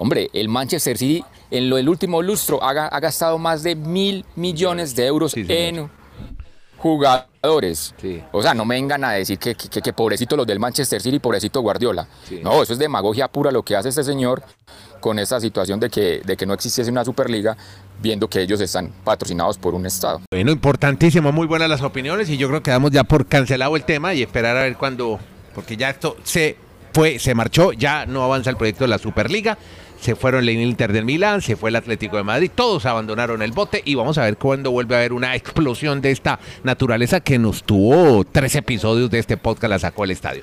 Hombre, 0.03 0.29
el 0.33 0.49
Manchester 0.49 0.99
City 0.99 1.25
en 1.53 1.71
lo 1.71 1.77
del 1.77 1.89
último 1.89 2.23
lustro 2.23 2.61
ha, 2.61 2.73
ga- 2.75 2.89
ha 2.91 2.99
gastado 2.99 3.39
más 3.39 3.63
de 3.63 3.77
mil 3.77 4.25
millones 4.35 4.97
de 4.97 5.07
euros 5.07 5.31
Sí, 5.31 5.47
en 5.49 5.89
jugadores. 6.77 7.95
Sí. 8.01 8.21
O 8.33 8.43
sea, 8.43 8.55
no 8.55 8.65
me 8.65 8.75
vengan 8.75 9.05
a 9.05 9.13
decir 9.13 9.39
que, 9.39 9.55
que, 9.55 9.81
que 9.81 9.93
pobrecito 9.93 10.37
los 10.37 10.45
del 10.47 10.59
Manchester 10.59 11.01
City, 11.01 11.21
pobrecito 11.21 11.61
Guardiola. 11.61 12.09
Sí. 12.29 12.41
No, 12.43 12.61
eso 12.63 12.73
es 12.73 12.79
demagogia 12.81 13.29
pura 13.29 13.53
lo 13.53 13.63
que 13.63 13.77
hace 13.77 13.91
este 13.91 14.03
señor 14.03 14.43
con 15.01 15.21
esa 15.21 15.41
situación 15.41 15.79
de 15.79 15.89
que, 15.91 16.21
de 16.25 16.37
que 16.37 16.47
no 16.47 16.55
existiese 16.55 16.91
una 16.91 17.05
Superliga, 17.05 17.57
viendo 18.01 18.29
que 18.29 18.41
ellos 18.43 18.61
están 18.61 18.93
patrocinados 19.05 19.59
por 19.59 19.75
un 19.75 19.87
Estado. 19.87 20.21
Bueno, 20.33 20.51
importantísimo, 20.51 21.31
muy 21.31 21.47
buenas 21.47 21.69
las 21.69 21.83
opiniones 21.83 22.29
y 22.29 22.37
yo 22.37 22.49
creo 22.49 22.63
que 22.63 22.73
damos 22.73 22.91
ya 22.91 23.05
por 23.05 23.27
cancelado 23.27 23.77
el 23.77 23.85
tema 23.85 24.15
y 24.15 24.23
esperar 24.23 24.57
a 24.57 24.63
ver 24.63 24.77
cuándo, 24.77 25.21
porque 25.55 25.77
ya 25.77 25.91
esto 25.91 26.17
se 26.25 26.57
fue, 26.93 27.19
se 27.19 27.35
marchó, 27.35 27.73
ya 27.73 28.07
no 28.07 28.23
avanza 28.25 28.51
el 28.51 28.57
proyecto 28.57 28.85
de 28.85 28.89
la 28.89 28.99
Superliga, 28.99 29.57
se 30.03 30.17
fueron 30.17 30.49
el 30.49 30.61
Inter 30.61 30.93
del 30.93 31.05
Milán, 31.05 31.43
se 31.43 31.55
fue 31.55 31.71
el 31.71 31.77
Atlético 31.77 32.17
de 32.17 32.25
Madrid, 32.25 32.51
todos 32.53 32.87
abandonaron 32.87 33.41
el 33.41 33.53
bote 33.53 33.83
y 33.85 33.95
vamos 33.95 34.19
a 34.19 34.25
ver 34.25 34.37
cuándo 34.37 34.73
vuelve 34.73 34.97
a 34.97 34.99
haber 34.99 35.13
una 35.13 35.37
explosión 35.37 36.01
de 36.01 36.11
esta 36.11 36.41
naturaleza 36.65 37.21
que 37.21 37.39
nos 37.39 37.63
tuvo 37.63 38.25
tres 38.25 38.57
episodios 38.57 39.11
de 39.13 39.21
este 39.21 39.37
podcast, 39.37 39.71
la 39.71 39.79
sacó 39.79 40.03
el 40.03 40.11
estadio. 40.11 40.43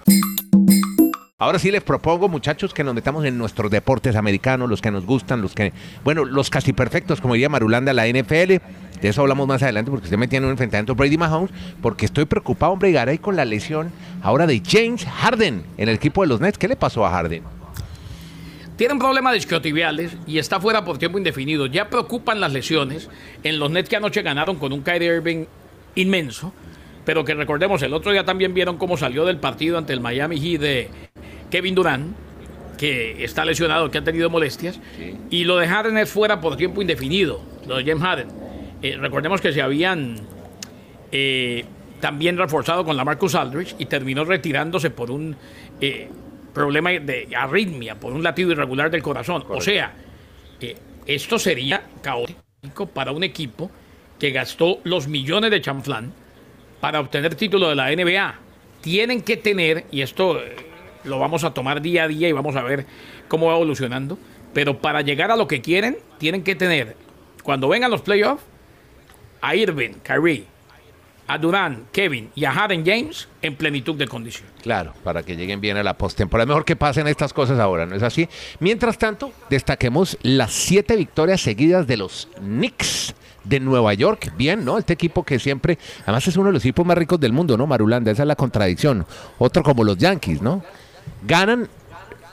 Ahora 1.38 1.60
sí 1.60 1.72
les 1.72 1.84
propongo, 1.84 2.30
muchachos, 2.30 2.74
que 2.74 2.86
nos 2.86 2.96
metamos 2.96 3.25
en 3.25 3.38
nuestros 3.38 3.70
deportes 3.70 4.16
americanos, 4.16 4.70
los 4.70 4.82
que 4.82 4.92
nos 4.92 5.06
gustan, 5.06 5.42
los 5.42 5.54
que, 5.54 5.74
bueno, 6.06 6.24
los 6.24 6.50
casi 6.50 6.72
perfectos, 6.72 7.20
como 7.20 7.34
diría 7.34 7.50
Marulanda, 7.50 7.92
la 7.92 8.08
NFL. 8.08 8.62
De 9.01 9.10
eso 9.10 9.22
hablamos 9.22 9.46
más 9.46 9.62
adelante 9.62 9.92
porque 9.92 10.06
usted 10.06 10.18
me 10.18 10.30
tiene 10.30 10.46
un 10.46 10.51
enfrentamiento 10.51 10.96
Brady 10.96 11.18
Mahomes, 11.18 11.51
porque 11.82 12.06
estoy 12.06 12.24
preocupado, 12.24 12.72
hombre, 12.72 12.94
Garay, 12.94 13.18
con 13.18 13.36
la 13.36 13.44
lesión 13.44 13.92
ahora 14.22 14.48
de 14.48 14.62
James 14.66 15.06
Harden 15.06 15.63
en 15.78 15.89
el 15.89 15.96
equipo 15.96 16.22
de 16.22 16.28
los 16.28 16.39
Nets. 16.39 16.58
¿Qué 16.58 16.70
le 16.70 16.78
pasó 16.78 17.06
a 17.06 17.12
Harden? 17.12 17.59
Tiene 18.80 18.94
un 18.94 19.00
problema 19.00 19.34
de 19.34 19.40
isquiotibiales 19.40 20.16
y 20.26 20.38
está 20.38 20.62
fuera 20.62 20.86
por 20.86 20.98
tiempo 20.98 21.18
indefinido. 21.18 21.66
Ya 21.66 21.90
preocupan 21.90 22.40
las 22.40 22.54
lesiones 22.54 23.10
en 23.44 23.60
los 23.60 23.70
Nets 23.70 23.90
que 23.90 23.98
anoche 23.98 24.22
ganaron 24.22 24.56
con 24.56 24.72
un 24.72 24.84
Kyrie 24.84 25.18
Irving 25.18 25.48
inmenso, 25.96 26.54
pero 27.04 27.26
que 27.26 27.34
recordemos, 27.34 27.82
el 27.82 27.94
otro 27.94 28.14
día 28.14 28.24
también 28.24 28.54
vieron 28.54 28.78
cómo 28.78 28.96
salió 28.96 29.26
del 29.26 29.36
partido 29.36 29.78
ante 29.78 29.92
el 29.92 30.00
Miami 30.00 30.40
Heat 30.40 30.62
de 30.62 30.90
Kevin 31.52 31.76
Durant, 31.76 32.16
que 32.78 33.22
está 33.26 33.44
lesionado, 33.44 33.92
que 33.92 33.98
ha 33.98 34.04
tenido 34.06 34.30
molestias, 34.30 34.80
y 35.30 35.44
lo 35.44 35.58
de 35.58 35.68
Harden 35.68 35.98
es 35.98 36.10
fuera 36.10 36.40
por 36.40 36.56
tiempo 36.56 36.82
indefinido, 36.82 37.42
lo 37.68 37.76
de 37.76 37.84
James 37.84 38.02
Harden. 38.02 38.28
Eh, 38.82 38.96
recordemos 38.98 39.42
que 39.42 39.52
se 39.52 39.62
habían 39.62 40.22
eh, 41.12 41.66
también 42.00 42.38
reforzado 42.38 42.86
con 42.86 42.96
la 42.96 43.04
Marcus 43.04 43.36
Aldridge 43.36 43.76
y 43.78 43.88
terminó 43.88 44.24
retirándose 44.24 44.90
por 44.90 45.12
un 45.12 45.36
eh, 45.82 46.08
problema 46.60 46.89
de 46.89 47.30
arritmia, 47.34 47.96
por 47.96 48.12
un 48.12 48.22
latido 48.22 48.51
irregular 48.51 48.92
del 48.92 49.01
corazón. 49.01 49.46
O 49.48 49.62
sea, 49.62 49.94
eh, 50.60 50.75
esto 51.06 51.39
sería 51.39 51.84
caótico 52.01 52.88
para 52.94 53.13
un 53.13 53.24
equipo 53.24 53.72
que 54.20 54.32
gastó 54.32 54.82
los 54.84 55.08
millones 55.08 55.51
de 55.51 55.62
chanflán 55.62 56.12
para 56.82 57.00
obtener 57.00 57.36
título 57.36 57.70
de 57.70 57.75
la 57.75 57.96
NBA. 57.96 58.36
Tienen 58.82 59.22
que 59.22 59.38
tener, 59.38 59.86
y 59.89 60.01
esto 60.01 60.38
eh, 60.38 60.54
lo 61.06 61.18
vamos 61.18 61.46
a 61.46 61.54
tomar 61.54 61.82
día 61.82 62.04
a 62.04 62.08
día 62.10 62.28
y 62.28 62.34
vamos 62.34 62.58
a 62.58 62.63
ver 62.63 62.86
cómo 63.30 63.48
va 63.48 63.54
evolucionando, 63.54 64.18
pero 64.54 64.80
para 64.80 65.00
llegar 65.00 65.32
a 65.32 65.38
lo 65.38 65.48
que 65.48 65.62
quieren, 65.62 65.98
tienen 66.18 66.44
que 66.44 66.56
tener, 66.56 66.98
cuando 67.42 67.70
vengan 67.70 67.89
los 67.89 68.01
playoffs, 68.01 68.44
a 69.39 69.56
Irving, 69.56 69.94
Kyrie, 70.04 70.44
a 71.30 71.38
Durant, 71.38 71.92
Kevin 71.92 72.32
y 72.34 72.44
a 72.46 72.52
Harden 72.52 72.84
James 72.84 73.28
en 73.44 73.56
plenitud 73.56 73.96
de 73.96 74.08
condición. 74.08 74.48
Claro, 74.64 74.94
para 75.04 75.22
que 75.22 75.36
lleguen 75.36 75.62
bien 75.62 75.78
a 75.78 75.84
la 75.84 75.96
postemporada. 75.96 76.48
Mejor 76.48 76.66
que 76.66 76.76
pasen 76.76 77.08
estas 77.08 77.34
cosas 77.34 77.60
ahora, 77.60 77.86
¿no 77.86 77.96
es 77.96 78.02
así? 78.02 78.28
Mientras 78.60 78.98
tanto, 78.98 79.32
destaquemos 79.48 80.18
las 80.24 80.52
siete 80.52 80.96
victorias 80.96 81.40
seguidas 81.40 81.86
de 81.86 81.98
los 81.98 82.30
Knicks 82.40 83.14
de 83.44 83.60
Nueva 83.60 83.94
York. 83.94 84.34
Bien, 84.38 84.66
¿no? 84.66 84.80
Este 84.80 84.94
equipo 84.94 85.24
que 85.24 85.38
siempre, 85.38 85.78
además 86.02 86.28
es 86.28 86.36
uno 86.36 86.48
de 86.48 86.54
los 86.54 86.64
equipos 86.64 86.84
más 86.84 86.98
ricos 86.98 87.20
del 87.20 87.32
mundo, 87.32 87.56
¿no? 87.56 87.68
Marulanda, 87.68 88.10
esa 88.10 88.24
es 88.24 88.28
la 88.28 88.36
contradicción. 88.36 89.06
Otro 89.38 89.62
como 89.62 89.84
los 89.84 89.98
Yankees, 89.98 90.42
¿no? 90.42 90.64
Ganan 91.28 91.70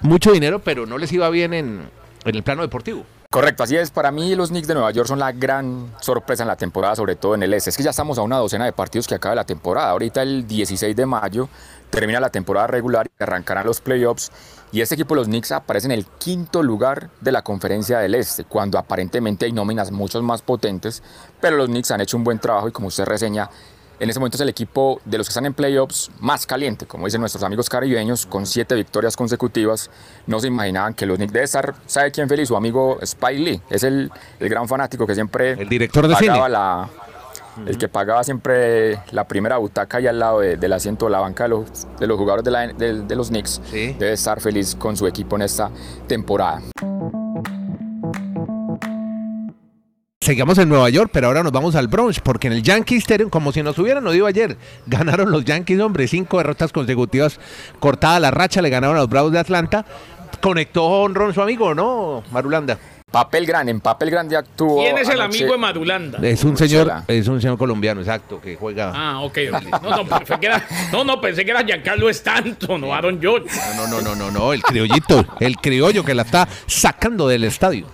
mucho 0.00 0.32
dinero, 0.32 0.60
pero 0.60 0.86
no 0.86 0.96
les 0.96 1.12
iba 1.12 1.28
bien 1.28 1.52
en, 1.52 1.82
en 2.24 2.34
el 2.34 2.42
plano 2.42 2.62
deportivo. 2.62 3.04
Correcto, 3.30 3.64
así 3.64 3.76
es. 3.76 3.90
Para 3.90 4.10
mí 4.10 4.34
los 4.34 4.50
Knicks 4.50 4.68
de 4.68 4.74
Nueva 4.74 4.90
York 4.92 5.08
son 5.08 5.18
la 5.18 5.32
gran 5.32 5.92
sorpresa 6.00 6.44
en 6.44 6.48
la 6.48 6.56
temporada, 6.56 6.96
sobre 6.96 7.16
todo 7.16 7.34
en 7.34 7.42
el 7.42 7.52
este. 7.54 7.70
Es 7.70 7.76
que 7.76 7.82
ya 7.82 7.90
estamos 7.90 8.18
a 8.18 8.22
una 8.22 8.38
docena 8.38 8.64
de 8.64 8.72
partidos 8.72 9.06
que 9.06 9.14
acaba 9.14 9.34
la 9.34 9.44
temporada. 9.44 9.90
Ahorita 9.90 10.22
el 10.22 10.46
16 10.46 10.94
de 10.94 11.06
mayo 11.06 11.48
termina 11.90 12.20
la 12.20 12.30
temporada 12.30 12.66
regular 12.68 13.08
y 13.18 13.22
arrancarán 13.22 13.66
los 13.66 13.80
playoffs. 13.80 14.30
Y 14.72 14.80
este 14.80 14.94
equipo, 14.94 15.14
los 15.14 15.26
Knicks, 15.26 15.52
aparece 15.52 15.86
en 15.86 15.92
el 15.92 16.06
quinto 16.18 16.62
lugar 16.62 17.10
de 17.20 17.32
la 17.32 17.42
conferencia 17.42 17.98
del 17.98 18.14
este, 18.14 18.44
cuando 18.44 18.78
aparentemente 18.78 19.46
hay 19.46 19.52
nóminas 19.52 19.90
muchos 19.90 20.22
más 20.22 20.42
potentes. 20.42 21.02
Pero 21.40 21.56
los 21.56 21.66
Knicks 21.66 21.90
han 21.90 22.00
hecho 22.00 22.16
un 22.16 22.24
buen 22.24 22.38
trabajo 22.38 22.68
y 22.68 22.72
como 22.72 22.88
usted 22.88 23.04
reseña, 23.04 23.50
en 23.98 24.10
ese 24.10 24.18
momento 24.18 24.36
es 24.36 24.40
el 24.40 24.48
equipo 24.48 25.00
de 25.04 25.18
los 25.18 25.26
que 25.26 25.30
están 25.30 25.46
en 25.46 25.54
playoffs 25.54 26.10
más 26.20 26.46
caliente, 26.46 26.86
como 26.86 27.06
dicen 27.06 27.20
nuestros 27.20 27.42
amigos 27.44 27.68
caribeños, 27.68 28.26
con 28.26 28.46
siete 28.46 28.74
victorias 28.74 29.16
consecutivas. 29.16 29.90
No 30.26 30.38
se 30.40 30.48
imaginaban 30.48 30.94
que 30.94 31.06
los 31.06 31.16
Knicks 31.16 31.32
debe 31.32 31.44
estar, 31.44 31.74
¿sabe 31.86 32.10
quién 32.10 32.28
feliz? 32.28 32.48
Su 32.48 32.56
amigo 32.56 32.98
Spike 33.02 33.38
Lee, 33.40 33.60
es 33.70 33.82
el, 33.82 34.10
el 34.40 34.48
gran 34.48 34.68
fanático 34.68 35.06
que 35.06 35.14
siempre 35.14 35.52
El 35.52 35.68
director 35.68 36.06
de 36.08 36.14
pagaba 36.14 36.34
cine. 36.36 36.48
la 36.50 36.88
el 37.66 37.78
que 37.78 37.88
pagaba 37.88 38.22
siempre 38.22 39.00
la 39.12 39.24
primera 39.26 39.56
butaca 39.56 39.96
ahí 39.96 40.06
al 40.06 40.18
lado 40.18 40.40
de- 40.40 40.58
del 40.58 40.74
asiento 40.74 41.06
de 41.06 41.12
la 41.12 41.20
banca 41.20 41.44
de 41.44 41.48
los, 41.48 41.86
de 41.98 42.06
los 42.06 42.18
jugadores 42.18 42.44
de, 42.44 42.50
la- 42.50 42.66
de- 42.66 43.00
de 43.02 43.16
los 43.16 43.28
Knicks, 43.28 43.62
Sí. 43.70 43.96
debe 43.98 44.12
estar 44.12 44.42
feliz 44.42 44.74
con 44.74 44.94
su 44.94 45.06
equipo 45.06 45.36
en 45.36 45.42
esta 45.42 45.70
temporada. 46.06 46.60
Seguimos 50.26 50.58
en 50.58 50.68
Nueva 50.68 50.90
York, 50.90 51.08
pero 51.12 51.28
ahora 51.28 51.44
nos 51.44 51.52
vamos 51.52 51.76
al 51.76 51.86
Bronx, 51.86 52.18
porque 52.18 52.48
en 52.48 52.54
el 52.54 52.62
Yankee 52.64 52.96
Stadium, 52.96 53.30
como 53.30 53.52
si 53.52 53.62
nos 53.62 53.78
hubieran 53.78 54.04
oído 54.08 54.26
ayer, 54.26 54.56
ganaron 54.86 55.30
los 55.30 55.44
Yankees, 55.44 55.78
hombre, 55.78 56.08
cinco 56.08 56.38
derrotas 56.38 56.72
consecutivas, 56.72 57.38
cortada 57.78 58.18
la 58.18 58.32
racha, 58.32 58.60
le 58.60 58.68
ganaron 58.68 58.96
a 58.96 59.00
los 59.02 59.08
Bravos 59.08 59.30
de 59.30 59.38
Atlanta. 59.38 59.86
Conectó 60.40 60.82
honrón 60.84 61.32
su 61.32 61.40
amigo, 61.40 61.76
¿no, 61.76 62.24
Marulanda? 62.32 62.76
Papel 63.08 63.46
grande, 63.46 63.70
en 63.70 63.80
papel 63.80 64.10
grande 64.10 64.36
actuó. 64.36 64.78
¿Quién 64.78 64.98
es 64.98 65.08
el 65.08 65.20
anoche- 65.20 65.42
amigo 65.42 65.52
de 65.52 65.58
Madulanda? 65.58 66.18
Es 66.20 66.42
un 66.42 66.56
señor, 66.56 66.92
es 67.06 67.28
un 67.28 67.40
señor 67.40 67.56
colombiano, 67.56 68.00
exacto, 68.00 68.40
que 68.40 68.56
juega. 68.56 68.90
Ah, 68.92 69.20
ok. 69.20 69.38
No, 69.80 69.96
no, 69.98 70.04
pensé 70.06 70.40
que 70.40 70.46
era, 70.46 70.66
no, 70.90 71.04
no, 71.04 71.20
pensé 71.20 71.44
que 71.44 71.52
era 71.52 71.62
Giancarlo 71.64 72.10
Stanton 72.10 72.82
o 72.82 72.92
Aaron 72.92 73.20
George. 73.20 73.46
No, 73.76 73.86
no, 73.86 74.00
no, 74.00 74.16
no, 74.16 74.32
no, 74.32 74.52
el 74.52 74.60
criollito, 74.60 75.24
el 75.38 75.56
criollo 75.58 76.04
que 76.04 76.14
la 76.14 76.22
está 76.22 76.48
sacando 76.66 77.28
del 77.28 77.44
estadio. 77.44 77.86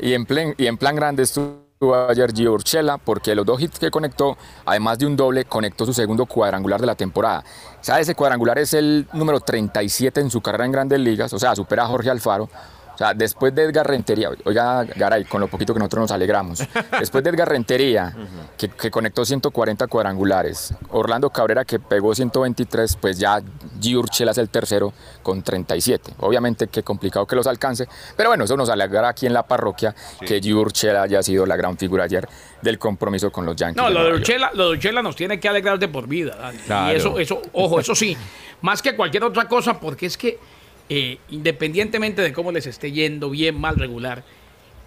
Y 0.00 0.14
en, 0.14 0.26
plan, 0.26 0.54
y 0.56 0.66
en 0.66 0.76
plan 0.76 0.96
grande 0.96 1.22
estuvo 1.22 1.70
ayer 2.08 2.32
Gio 2.34 2.52
Urshela, 2.52 2.98
porque 2.98 3.34
los 3.34 3.46
dos 3.46 3.60
hits 3.60 3.78
que 3.78 3.90
conectó, 3.90 4.36
además 4.64 4.98
de 4.98 5.06
un 5.06 5.16
doble, 5.16 5.44
conectó 5.44 5.86
su 5.86 5.94
segundo 5.94 6.26
cuadrangular 6.26 6.80
de 6.80 6.86
la 6.86 6.94
temporada. 6.94 7.44
¿Sabe? 7.80 8.02
Ese 8.02 8.14
cuadrangular 8.14 8.58
es 8.58 8.74
el 8.74 9.06
número 9.12 9.40
37 9.40 10.20
en 10.20 10.30
su 10.30 10.40
carrera 10.40 10.66
en 10.66 10.72
grandes 10.72 11.00
ligas, 11.00 11.32
o 11.32 11.38
sea, 11.38 11.54
supera 11.56 11.84
a 11.84 11.86
Jorge 11.86 12.10
Alfaro. 12.10 12.48
O 13.00 13.02
sea, 13.02 13.14
después 13.14 13.54
de 13.54 13.62
Edgar 13.62 13.86
Rentería, 13.86 14.28
oiga, 14.44 14.84
Garay, 14.84 15.24
con 15.24 15.40
lo 15.40 15.48
poquito 15.48 15.72
que 15.72 15.78
nosotros 15.78 16.02
nos 16.02 16.10
alegramos. 16.10 16.62
Después 16.98 17.24
de 17.24 17.30
Edgar 17.30 17.48
Rentería, 17.48 18.14
que, 18.58 18.68
que 18.68 18.90
conectó 18.90 19.24
140 19.24 19.86
cuadrangulares, 19.86 20.74
Orlando 20.90 21.30
Cabrera, 21.30 21.64
que 21.64 21.78
pegó 21.78 22.14
123, 22.14 22.96
pues 22.96 23.18
ya 23.18 23.40
Gio 23.80 24.00
Urshela 24.00 24.32
es 24.32 24.36
el 24.36 24.50
tercero 24.50 24.92
con 25.22 25.42
37. 25.42 26.12
Obviamente 26.18 26.68
que 26.68 26.82
complicado 26.82 27.26
que 27.26 27.36
los 27.36 27.46
alcance, 27.46 27.88
pero 28.18 28.28
bueno, 28.28 28.44
eso 28.44 28.54
nos 28.54 28.68
alegra 28.68 29.08
aquí 29.08 29.24
en 29.24 29.32
la 29.32 29.44
parroquia 29.44 29.94
que 30.20 30.38
Gio 30.38 30.60
Urshela 30.60 31.00
haya 31.00 31.22
sido 31.22 31.46
la 31.46 31.56
gran 31.56 31.78
figura 31.78 32.04
ayer 32.04 32.28
del 32.60 32.78
compromiso 32.78 33.32
con 33.32 33.46
los 33.46 33.56
Yankees. 33.56 33.82
No, 33.82 33.88
de 33.88 33.94
lo 33.94 34.04
de. 34.04 34.12
Urchela, 34.12 34.50
lo 34.52 34.64
de 34.64 34.70
Urchela 34.72 35.00
nos 35.00 35.16
tiene 35.16 35.40
que 35.40 35.48
alegrar 35.48 35.78
de 35.78 35.88
por 35.88 36.06
vida. 36.06 36.36
Dani. 36.36 36.58
Claro. 36.58 36.92
Y 36.92 36.96
eso, 36.96 37.18
eso, 37.18 37.40
ojo, 37.54 37.80
eso 37.80 37.94
sí, 37.94 38.14
más 38.60 38.82
que 38.82 38.94
cualquier 38.94 39.24
otra 39.24 39.48
cosa, 39.48 39.80
porque 39.80 40.04
es 40.04 40.18
que 40.18 40.38
eh, 40.90 41.18
independientemente 41.30 42.20
de 42.20 42.32
cómo 42.32 42.50
les 42.50 42.66
esté 42.66 42.90
yendo, 42.90 43.30
bien, 43.30 43.58
mal, 43.58 43.76
regular, 43.76 44.24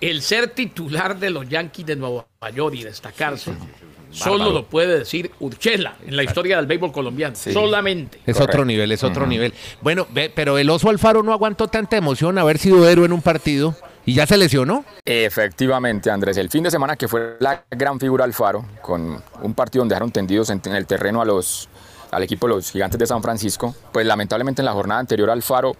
el 0.01 0.21
ser 0.21 0.49
titular 0.49 1.17
de 1.17 1.29
los 1.29 1.47
Yankees 1.47 1.85
de 1.85 1.95
Nueva 1.95 2.25
York 2.53 2.75
y 2.75 2.83
destacarse 2.83 3.53
Solo 4.11 4.37
Bárbaro. 4.39 4.51
lo 4.53 4.65
puede 4.65 4.99
decir 4.99 5.31
Urchela 5.39 5.95
en 6.05 6.15
la 6.15 6.23
historia 6.23 6.57
del 6.57 6.67
béisbol 6.67 6.91
colombiano. 6.91 7.35
Solamente. 7.35 8.17
Es 8.27 8.35
Correcto. 8.35 8.43
otro 8.57 8.65
nivel, 8.65 8.91
es 8.91 9.03
otro 9.03 9.25
nivel. 9.25 9.53
Bueno, 9.81 10.05
ve, 10.11 10.31
pero 10.33 10.57
el 10.57 10.69
oso 10.69 10.89
Alfaro 10.89 11.23
no 11.23 11.31
aguantó 11.33 11.67
tanta 11.67 11.97
emoción 11.97 12.37
haber 12.37 12.59
sido 12.59 12.87
héroe 12.87 13.05
en 13.05 13.13
un 13.13 13.21
partido 13.21 13.75
y 14.05 14.13
ya 14.13 14.27
se 14.27 14.37
lesionó. 14.37 14.85
Efectivamente, 15.05 16.11
Andrés. 16.11 16.37
El 16.37 16.49
fin 16.49 16.63
de 16.63 16.69
semana 16.69 16.95
que 16.95 17.07
fue 17.07 17.37
la 17.39 17.63
gran 17.71 17.99
figura 17.99 18.25
Alfaro, 18.25 18.65
con 18.81 19.23
un 19.41 19.53
partido 19.55 19.81
donde 19.81 19.93
dejaron 19.95 20.11
tendidos 20.11 20.49
en, 20.49 20.61
en 20.65 20.75
el 20.75 20.85
terreno 20.85 21.21
a 21.21 21.25
los, 21.25 21.69
al 22.13 22.23
equipo 22.23 22.47
de 22.47 22.55
los 22.55 22.71
gigantes 22.71 22.99
de 22.99 23.07
San 23.07 23.21
Francisco, 23.21 23.73
pues 23.91 24.05
lamentablemente 24.05 24.61
en 24.61 24.65
la 24.65 24.73
jornada 24.73 24.99
anterior 24.99 25.29
Alfaro, 25.29 25.73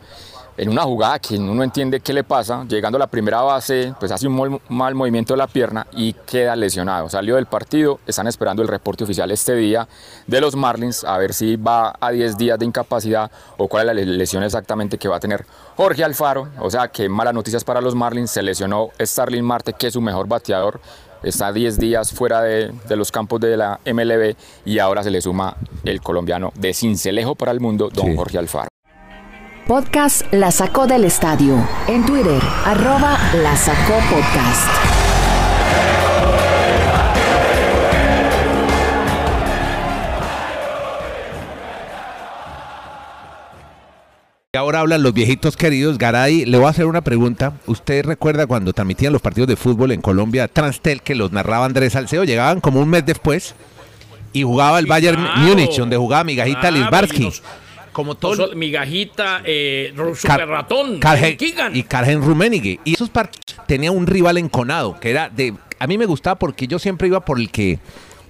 en 0.55 0.69
una 0.69 0.83
jugada 0.83 1.17
que 1.17 1.35
uno 1.35 1.63
entiende 1.63 1.99
qué 1.99 2.13
le 2.13 2.23
pasa, 2.23 2.63
llegando 2.69 2.97
a 2.97 2.99
la 2.99 3.07
primera 3.07 3.41
base, 3.41 3.91
pues 3.99 4.11
hace 4.11 4.27
un 4.27 4.35
mol- 4.37 4.61
mal 4.69 4.93
movimiento 4.93 5.33
de 5.33 5.39
la 5.39 5.47
pierna 5.47 5.87
y 5.93 6.13
queda 6.13 6.55
lesionado. 6.55 7.09
Salió 7.09 7.37
del 7.37 7.47
partido, 7.47 7.99
están 8.05 8.27
esperando 8.27 8.61
el 8.61 8.67
reporte 8.67 9.03
oficial 9.03 9.31
este 9.31 9.55
día 9.55 9.87
de 10.27 10.41
los 10.41 10.55
Marlins, 10.55 11.05
a 11.05 11.17
ver 11.17 11.33
si 11.33 11.55
va 11.55 11.95
a 11.99 12.11
10 12.11 12.37
días 12.37 12.59
de 12.59 12.65
incapacidad 12.65 13.31
o 13.57 13.67
cuál 13.67 13.81
es 13.81 13.85
la 13.87 13.93
le- 13.95 14.05
lesión 14.05 14.43
exactamente 14.43 14.99
que 14.99 15.07
va 15.07 15.15
a 15.15 15.19
tener 15.19 15.43
Jorge 15.75 16.03
Alfaro. 16.03 16.47
O 16.59 16.69
sea 16.69 16.87
que 16.87 17.09
malas 17.09 17.33
noticias 17.33 17.63
para 17.63 17.81
los 17.81 17.95
Marlins, 17.95 18.29
se 18.29 18.43
lesionó 18.43 18.89
Starling 19.01 19.43
Marte, 19.43 19.73
que 19.73 19.87
es 19.87 19.93
su 19.93 20.01
mejor 20.01 20.27
bateador. 20.27 20.79
Está 21.23 21.51
10 21.51 21.79
días 21.79 22.11
fuera 22.11 22.41
de, 22.41 22.71
de 22.87 22.95
los 22.95 23.11
campos 23.11 23.39
de 23.39 23.55
la 23.57 23.79
MLB 23.85 24.35
y 24.65 24.79
ahora 24.79 25.03
se 25.03 25.09
le 25.11 25.21
suma 25.21 25.55
el 25.85 26.01
colombiano 26.01 26.51
de 26.55 26.73
Cincelejo 26.73 27.35
para 27.35 27.51
el 27.51 27.59
mundo, 27.59 27.89
don 27.93 28.07
Sí. 28.07 28.15
Jorge 28.15 28.37
Alfaro. 28.37 28.67
Podcast 29.67 30.23
La 30.33 30.51
Sacó 30.51 30.87
del 30.87 31.05
Estadio. 31.05 31.55
En 31.87 32.05
Twitter, 32.05 32.41
arroba 32.65 33.17
La 33.41 33.55
Sacó 33.55 33.93
Podcast. 34.09 34.92
Ahora 44.73 44.81
hablan 44.81 45.03
los 45.03 45.13
viejitos 45.13 45.55
queridos. 45.55 45.97
Garay, 45.97 46.45
le 46.45 46.57
voy 46.57 46.67
a 46.67 46.69
hacer 46.69 46.85
una 46.85 47.01
pregunta. 47.01 47.53
¿Usted 47.67 48.03
recuerda 48.05 48.47
cuando 48.47 48.73
transmitían 48.73 49.13
los 49.13 49.21
partidos 49.21 49.47
de 49.47 49.55
fútbol 49.55 49.91
en 49.91 50.01
Colombia, 50.01 50.47
Transtel, 50.47 51.01
que 51.01 51.13
los 51.15 51.31
narraba 51.31 51.65
Andrés 51.65 51.93
Salcedo? 51.93 52.23
Llegaban 52.23 52.59
como 52.59 52.79
un 52.79 52.89
mes 52.89 53.05
después 53.05 53.53
y 54.33 54.41
jugaba 54.43 54.79
el 54.79 54.85
Sí, 54.85 54.89
Bayern 54.89 55.21
claro. 55.23 55.39
Múnich, 55.41 55.77
donde 55.77 55.95
jugaba 55.97 56.23
Migajita 56.23 56.59
Claro, 56.61 56.77
Lisbarsky. 56.77 57.23
los- 57.23 57.43
Como 57.91 58.15
todo. 58.15 58.35
solo- 58.35 58.55
Migajita, 58.55 59.41
eh, 59.45 59.93
Car- 59.95 60.15
Super 60.15 60.47
Ratón, 60.47 60.99
Cargen- 60.99 61.37
y 61.73 61.83
Cargen 61.83 62.23
Rummenigge. 62.23 62.79
Y 62.83 62.95
esos 62.95 63.09
partidos 63.11 63.43
tenía 63.67 63.91
un 63.91 64.07
rival 64.07 64.37
enconado, 64.39 64.99
que 64.99 65.11
era 65.11 65.29
de... 65.29 65.53
A 65.77 65.85
mí 65.85 65.97
me 65.99 66.05
gustaba 66.07 66.35
porque 66.39 66.65
yo 66.65 66.79
siempre 66.79 67.07
iba 67.07 67.19
por 67.23 67.39
el 67.39 67.51
que... 67.51 67.77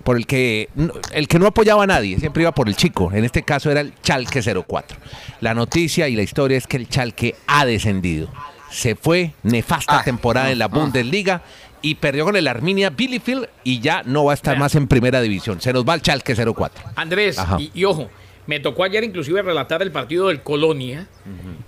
Por 0.04 0.18
el 0.18 0.28
que, 0.28 0.70
el 1.14 1.28
que 1.28 1.40
no 1.40 1.48
apoyaba 1.48 1.84
a 1.84 1.88
nadie, 1.88 2.20
siempre 2.20 2.44
iba 2.44 2.52
por 2.52 2.68
el 2.68 2.76
chico. 2.76 3.12
En 3.14 3.24
este 3.24 3.44
caso 3.44 3.72
era 3.72 3.82
el 3.82 3.94
Chalque 4.02 4.42
04. 4.42 4.98
La 5.42 5.54
noticia 5.54 6.10
y 6.10 6.16
la 6.16 6.24
historia 6.24 6.58
es 6.58 6.68
que 6.68 6.78
el 6.78 6.90
Chalque 6.90 7.36
ha 7.48 7.66
descendido. 7.66 8.28
Se 8.70 8.96
fue, 8.96 9.32
nefasta 9.44 10.00
Ah, 10.00 10.04
temporada 10.04 10.52
en 10.52 10.60
la 10.60 10.68
Bundesliga 10.68 11.42
y 11.82 11.96
perdió 11.96 12.26
con 12.26 12.36
el 12.36 12.48
Arminia 12.48 12.90
Bielefeld 12.90 13.48
y 13.64 13.80
ya 13.80 14.04
no 14.04 14.26
va 14.26 14.32
a 14.32 14.36
estar 14.36 14.58
más 14.58 14.76
en 14.76 14.88
primera 14.88 15.22
división. 15.22 15.62
Se 15.62 15.72
nos 15.72 15.88
va 15.88 15.94
el 15.96 16.02
Chalque 16.02 16.36
04. 16.36 16.84
Andrés, 16.96 17.38
y 17.74 17.84
ojo, 17.86 18.10
me 18.48 18.60
tocó 18.60 18.84
ayer 18.84 19.04
inclusive 19.04 19.42
relatar 19.42 19.82
el 19.82 19.92
partido 19.92 20.28
del 20.30 20.42
Colonia, 20.42 21.08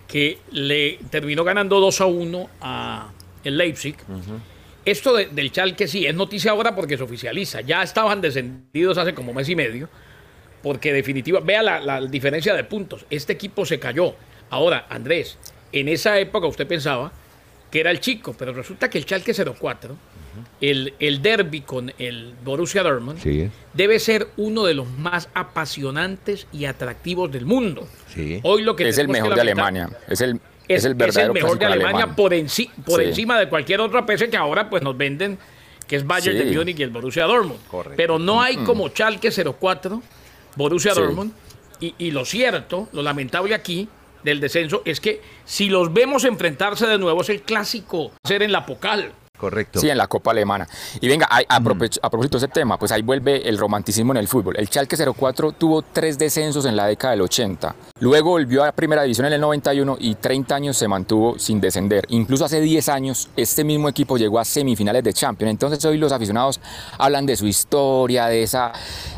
que 0.08 0.40
le 0.52 1.00
terminó 1.10 1.44
ganando 1.44 1.80
2 1.80 2.02
a 2.02 2.06
1 2.06 2.50
a 2.62 3.10
el 3.44 3.58
Leipzig. 3.58 3.96
Esto 4.86 5.16
de- 5.16 5.26
del 5.28 5.52
Chalque 5.52 5.88
sí, 5.88 6.06
es 6.06 6.14
noticia 6.16 6.52
ahora 6.52 6.76
porque 6.76 6.96
se 6.98 7.04
oficializa. 7.04 7.62
Ya 7.62 7.82
estaban 7.84 8.22
descendidos 8.22 8.98
hace 8.98 9.14
como 9.14 9.34
mes 9.34 9.50
y 9.50 9.56
medio, 9.56 9.90
porque 10.62 10.94
definitiva, 10.94 11.40
vea 11.40 11.64
la, 11.64 11.80
la 11.80 12.02
diferencia 12.02 12.54
de 12.54 12.64
puntos. 12.64 13.06
Este 13.10 13.34
equipo 13.34 13.66
se 13.66 13.80
cayó. 13.80 14.16
Ahora, 14.52 14.86
Andrés, 14.90 15.38
en 15.72 15.88
esa 15.90 16.20
época 16.20 16.48
usted 16.48 16.68
pensaba 16.68 17.12
que 17.72 17.80
era 17.80 17.92
el 17.92 18.00
chico, 18.00 18.36
pero 18.38 18.54
resulta 18.54 18.90
que 18.90 18.98
el 19.00 19.06
Chalque 19.06 19.34
04, 19.34 19.96
el, 20.62 20.94
el 21.00 21.22
derby 21.22 21.62
con 21.62 21.92
el 21.98 22.34
Borussia 22.44 22.84
Dortmund, 22.84 23.20
Sí. 23.22 23.50
debe 23.74 24.00
ser 24.00 24.28
uno 24.38 24.64
de 24.66 24.76
los 24.76 24.88
más 24.90 25.30
apasionantes 25.34 26.48
y 26.54 26.66
atractivos 26.66 27.32
del 27.32 27.46
mundo. 27.46 27.88
Sí. 28.14 28.40
Hoy 28.44 28.62
lo 28.62 28.76
que 28.76 28.88
Es 28.88 28.98
el 28.98 29.08
mejor 29.08 29.34
de 29.36 29.42
Alemania. 29.42 29.90
Es 30.08 30.22
el, 30.22 30.40
Es, 30.68 30.80
es 30.80 30.86
el 30.86 30.92
es 30.94 30.98
verdadero 30.98 31.34
mejor 31.34 31.60
de 31.60 31.66
Alemania 31.66 31.98
alemán. 32.04 32.16
por, 32.16 32.32
enci- 32.34 32.70
por 32.86 33.02
Sí. 33.02 33.08
encima 33.10 33.40
de 33.40 33.48
cualquier 33.50 33.82
otra 33.82 34.06
pese 34.06 34.30
que 34.30 34.38
ahora 34.38 34.70
pues 34.70 34.82
nos 34.84 34.98
venden 34.98 35.38
que 35.88 35.96
es 35.98 36.06
Bayern 36.08 36.38
Sí. 36.38 36.44
de 36.46 36.58
Múnich 36.58 36.80
y 36.80 36.84
el 36.84 36.90
Borussia 36.90 37.26
Dortmund. 37.26 37.60
Correcto. 37.68 37.96
Pero 37.98 38.18
no 38.20 38.42
hay 38.42 38.58
como 38.58 38.88
Schalke 38.90 39.30
04, 39.32 40.02
Borussia 40.56 40.94
Sí. 40.94 41.00
Dortmund. 41.02 41.32
Y, 41.80 41.94
y 42.00 42.12
lo 42.12 42.26
cierto, 42.26 42.88
lo 42.94 43.02
lamentable 43.04 43.54
aquí 43.54 43.88
del 44.24 44.40
descenso 44.40 44.82
es 44.86 45.00
que 45.00 45.22
si 45.44 45.70
los 45.70 45.94
vemos 45.94 46.24
enfrentarse 46.24 46.88
de 46.88 46.98
nuevo 46.98 47.22
es 47.22 47.30
el 47.30 47.42
clásico 47.44 48.12
ser 48.24 48.42
en 48.42 48.52
la 48.52 48.66
Pocal. 48.66 49.12
Correcto. 49.38 49.80
Sí, 49.80 49.90
en 49.90 49.98
la 49.98 50.08
Copa 50.08 50.32
Alemana. 50.32 50.68
Y 51.02 51.08
venga, 51.08 51.28
a, 51.30 51.42
a 51.48 51.60
propósito 51.62 52.40
de 52.40 52.46
ese 52.46 52.48
tema, 52.48 52.78
pues 52.78 52.92
ahí 52.92 53.02
vuelve 53.02 53.48
el 53.48 53.58
romanticismo 53.58 54.14
en 54.14 54.18
el 54.18 54.28
fútbol. 54.28 54.56
El 54.58 54.68
Schalke 54.68 54.96
04 54.98 55.52
tuvo 55.54 55.82
tres 55.82 56.18
descensos 56.18 56.66
en 56.66 56.76
la 56.76 56.88
década 56.88 57.12
del 57.12 57.22
80. 57.22 57.76
Luego 58.00 58.32
volvió 58.32 58.64
a 58.64 58.68
la 58.68 58.72
primera 58.72 59.04
división 59.04 59.28
en 59.28 59.34
el 59.34 59.42
91 59.42 59.98
y 60.00 60.16
30 60.16 60.56
años 60.56 60.78
se 60.78 60.88
mantuvo 60.88 61.38
sin 61.38 61.60
descender. 61.60 62.06
Incluso 62.10 62.46
hace 62.46 62.62
10 62.62 62.90
años 62.90 63.30
este 63.36 63.64
mismo 63.64 63.90
equipo 63.90 64.18
llegó 64.18 64.40
a 64.40 64.46
semifinales 64.46 65.04
de 65.04 65.14
Champions. 65.14 65.52
Entonces 65.52 65.84
hoy 65.86 65.98
los 65.98 66.12
aficionados 66.12 66.60
hablan 66.98 67.26
de 67.26 67.36
su 67.36 67.48
historia, 67.48 68.28
de 68.28 68.44
esa, 68.44 68.72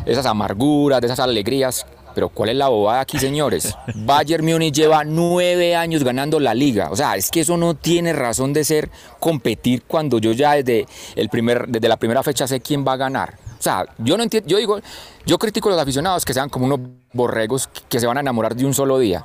esas 0.05 0.25
amarguras, 0.25 1.01
de 1.01 1.07
esas 1.07 1.19
alegrías. 1.19 1.85
Pero 2.17 2.29
¿cuál 2.29 2.49
es 2.49 2.55
la 2.55 2.67
bobada 2.67 3.01
aquí, 3.01 3.19
señores? 3.19 3.75
Bayern 3.93 4.43
Múnich 4.43 4.73
lleva 4.73 5.03
nueve 5.03 5.75
años 5.75 6.03
ganando 6.03 6.39
la 6.39 6.55
liga. 6.55 6.89
O 6.89 6.95
sea, 6.95 7.15
es 7.15 7.29
que 7.29 7.41
eso 7.41 7.57
no 7.57 7.75
tiene 7.75 8.11
razón 8.11 8.53
de 8.53 8.63
ser 8.63 8.89
competir 9.19 9.83
cuando 9.83 10.17
yo 10.17 10.31
ya 10.31 10.53
desde, 10.53 10.87
el 11.15 11.29
primer, 11.29 11.67
desde 11.67 11.87
la 11.87 11.97
primera 11.97 12.23
fecha 12.23 12.47
sé 12.47 12.59
quién 12.59 12.83
va 12.83 12.93
a 12.93 12.97
ganar. 12.97 13.35
O 13.59 13.61
sea, 13.61 13.85
yo 13.99 14.17
no 14.17 14.23
entiendo, 14.23 14.49
yo 14.49 14.57
digo, 14.57 14.79
yo 15.27 15.37
critico 15.37 15.69
a 15.69 15.73
los 15.73 15.81
aficionados 15.83 16.25
que 16.25 16.33
sean 16.33 16.49
como 16.49 16.65
unos 16.65 16.79
borregos 17.13 17.69
que 17.87 17.99
se 17.99 18.07
van 18.07 18.17
a 18.17 18.21
enamorar 18.21 18.55
de 18.55 18.65
un 18.65 18.73
solo 18.73 18.97
día. 18.97 19.23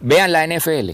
Vean 0.00 0.30
la 0.30 0.46
NFL. 0.46 0.90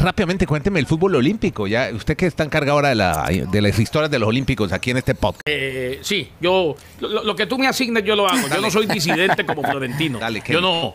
Rápidamente, 0.00 0.46
cuénteme 0.46 0.80
el 0.80 0.86
fútbol 0.86 1.14
olímpico. 1.16 1.66
Ya, 1.66 1.90
usted 1.94 2.16
que 2.16 2.26
está 2.26 2.44
encargado 2.44 2.76
ahora 2.78 2.88
de, 2.90 2.94
la, 2.94 3.26
de 3.50 3.62
las 3.62 3.78
historias 3.78 4.10
de 4.10 4.18
los 4.18 4.28
olímpicos 4.28 4.72
aquí 4.72 4.90
en 4.90 4.96
este 4.98 5.14
podcast. 5.14 5.42
Eh, 5.46 5.98
sí, 6.02 6.30
yo 6.40 6.74
lo, 7.00 7.24
lo 7.24 7.36
que 7.36 7.46
tú 7.46 7.58
me 7.58 7.66
asignes 7.66 8.04
yo 8.04 8.16
lo 8.16 8.28
hago. 8.28 8.48
Yo 8.48 8.60
no 8.60 8.70
soy 8.70 8.86
disidente 8.86 9.44
como 9.46 9.62
Florentino. 9.70 10.18
Dale, 10.18 10.40
que- 10.40 10.52
yo 10.52 10.60
no, 10.60 10.94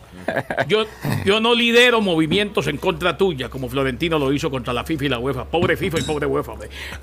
yo, 0.68 0.86
yo 1.26 1.40
no 1.40 1.54
lidero 1.56 2.02
movimientos 2.02 2.68
en 2.68 2.78
contra 2.78 3.18
tuya 3.18 3.50
como 3.50 3.70
Florentino 3.70 4.18
lo 4.20 4.32
hizo 4.34 4.50
contra 4.52 4.74
la 4.74 4.84
FIFA 4.84 5.06
y 5.06 5.10
la 5.10 5.20
UEFA. 5.20 5.46
Pobre 5.46 5.78
FIFA 5.78 6.00
y 6.00 6.04
pobre 6.04 6.26
UEFA. 6.26 6.54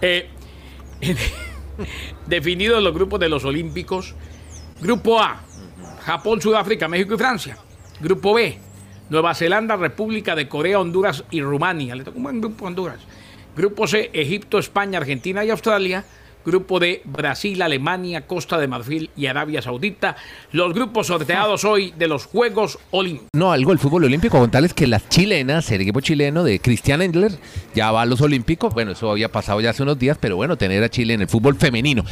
Eh, 0.02 0.28
definidos 2.26 2.82
los 2.82 2.92
grupos 2.94 3.20
de 3.20 3.28
los 3.28 3.44
Olímpicos. 3.44 4.14
Grupo 4.80 5.20
A, 5.20 5.40
Japón, 6.04 6.40
Sudáfrica, 6.40 6.88
México 6.88 7.14
y 7.14 7.18
Francia. 7.18 7.56
Grupo 8.00 8.34
B, 8.34 8.58
Nueva 9.08 9.34
Zelanda, 9.34 9.76
República 9.76 10.34
de 10.34 10.48
Corea, 10.48 10.80
Honduras 10.80 11.24
y 11.30 11.40
Rumania. 11.40 11.94
Le 11.94 12.04
tocó 12.04 12.18
un 12.18 12.24
buen 12.24 12.40
grupo 12.40 12.64
a 12.64 12.68
Honduras. 12.68 12.98
Grupo 13.56 13.86
C, 13.86 14.10
Egipto, 14.12 14.58
España, 14.58 14.98
Argentina 14.98 15.44
y 15.44 15.50
Australia. 15.50 16.04
Grupo 16.44 16.78
D, 16.78 17.02
Brasil, 17.04 17.60
Alemania, 17.60 18.26
Costa 18.28 18.56
de 18.58 18.68
Marfil 18.68 19.10
y 19.16 19.26
Arabia 19.26 19.60
Saudita. 19.62 20.16
Los 20.52 20.74
grupos 20.74 21.08
sorteados 21.08 21.64
hoy 21.64 21.92
de 21.98 22.06
los 22.06 22.26
Juegos 22.26 22.78
Olímpicos. 22.92 23.30
No, 23.34 23.50
algo 23.50 23.72
del 23.72 23.80
fútbol 23.80 24.04
olímpico, 24.04 24.38
contarles 24.38 24.72
que 24.72 24.86
las 24.86 25.08
chilenas, 25.08 25.68
el 25.72 25.80
equipo 25.80 26.00
chileno 26.00 26.44
de 26.44 26.60
Cristian 26.60 27.02
Endler, 27.02 27.32
ya 27.74 27.90
va 27.90 28.02
a 28.02 28.06
los 28.06 28.20
olímpicos. 28.20 28.72
Bueno, 28.74 28.92
eso 28.92 29.10
había 29.10 29.32
pasado 29.32 29.60
ya 29.60 29.70
hace 29.70 29.82
unos 29.82 29.98
días, 29.98 30.18
pero 30.20 30.36
bueno, 30.36 30.56
tener 30.56 30.84
a 30.84 30.88
Chile 30.88 31.14
en 31.14 31.22
el 31.22 31.28
fútbol 31.28 31.56
femenino. 31.56 32.04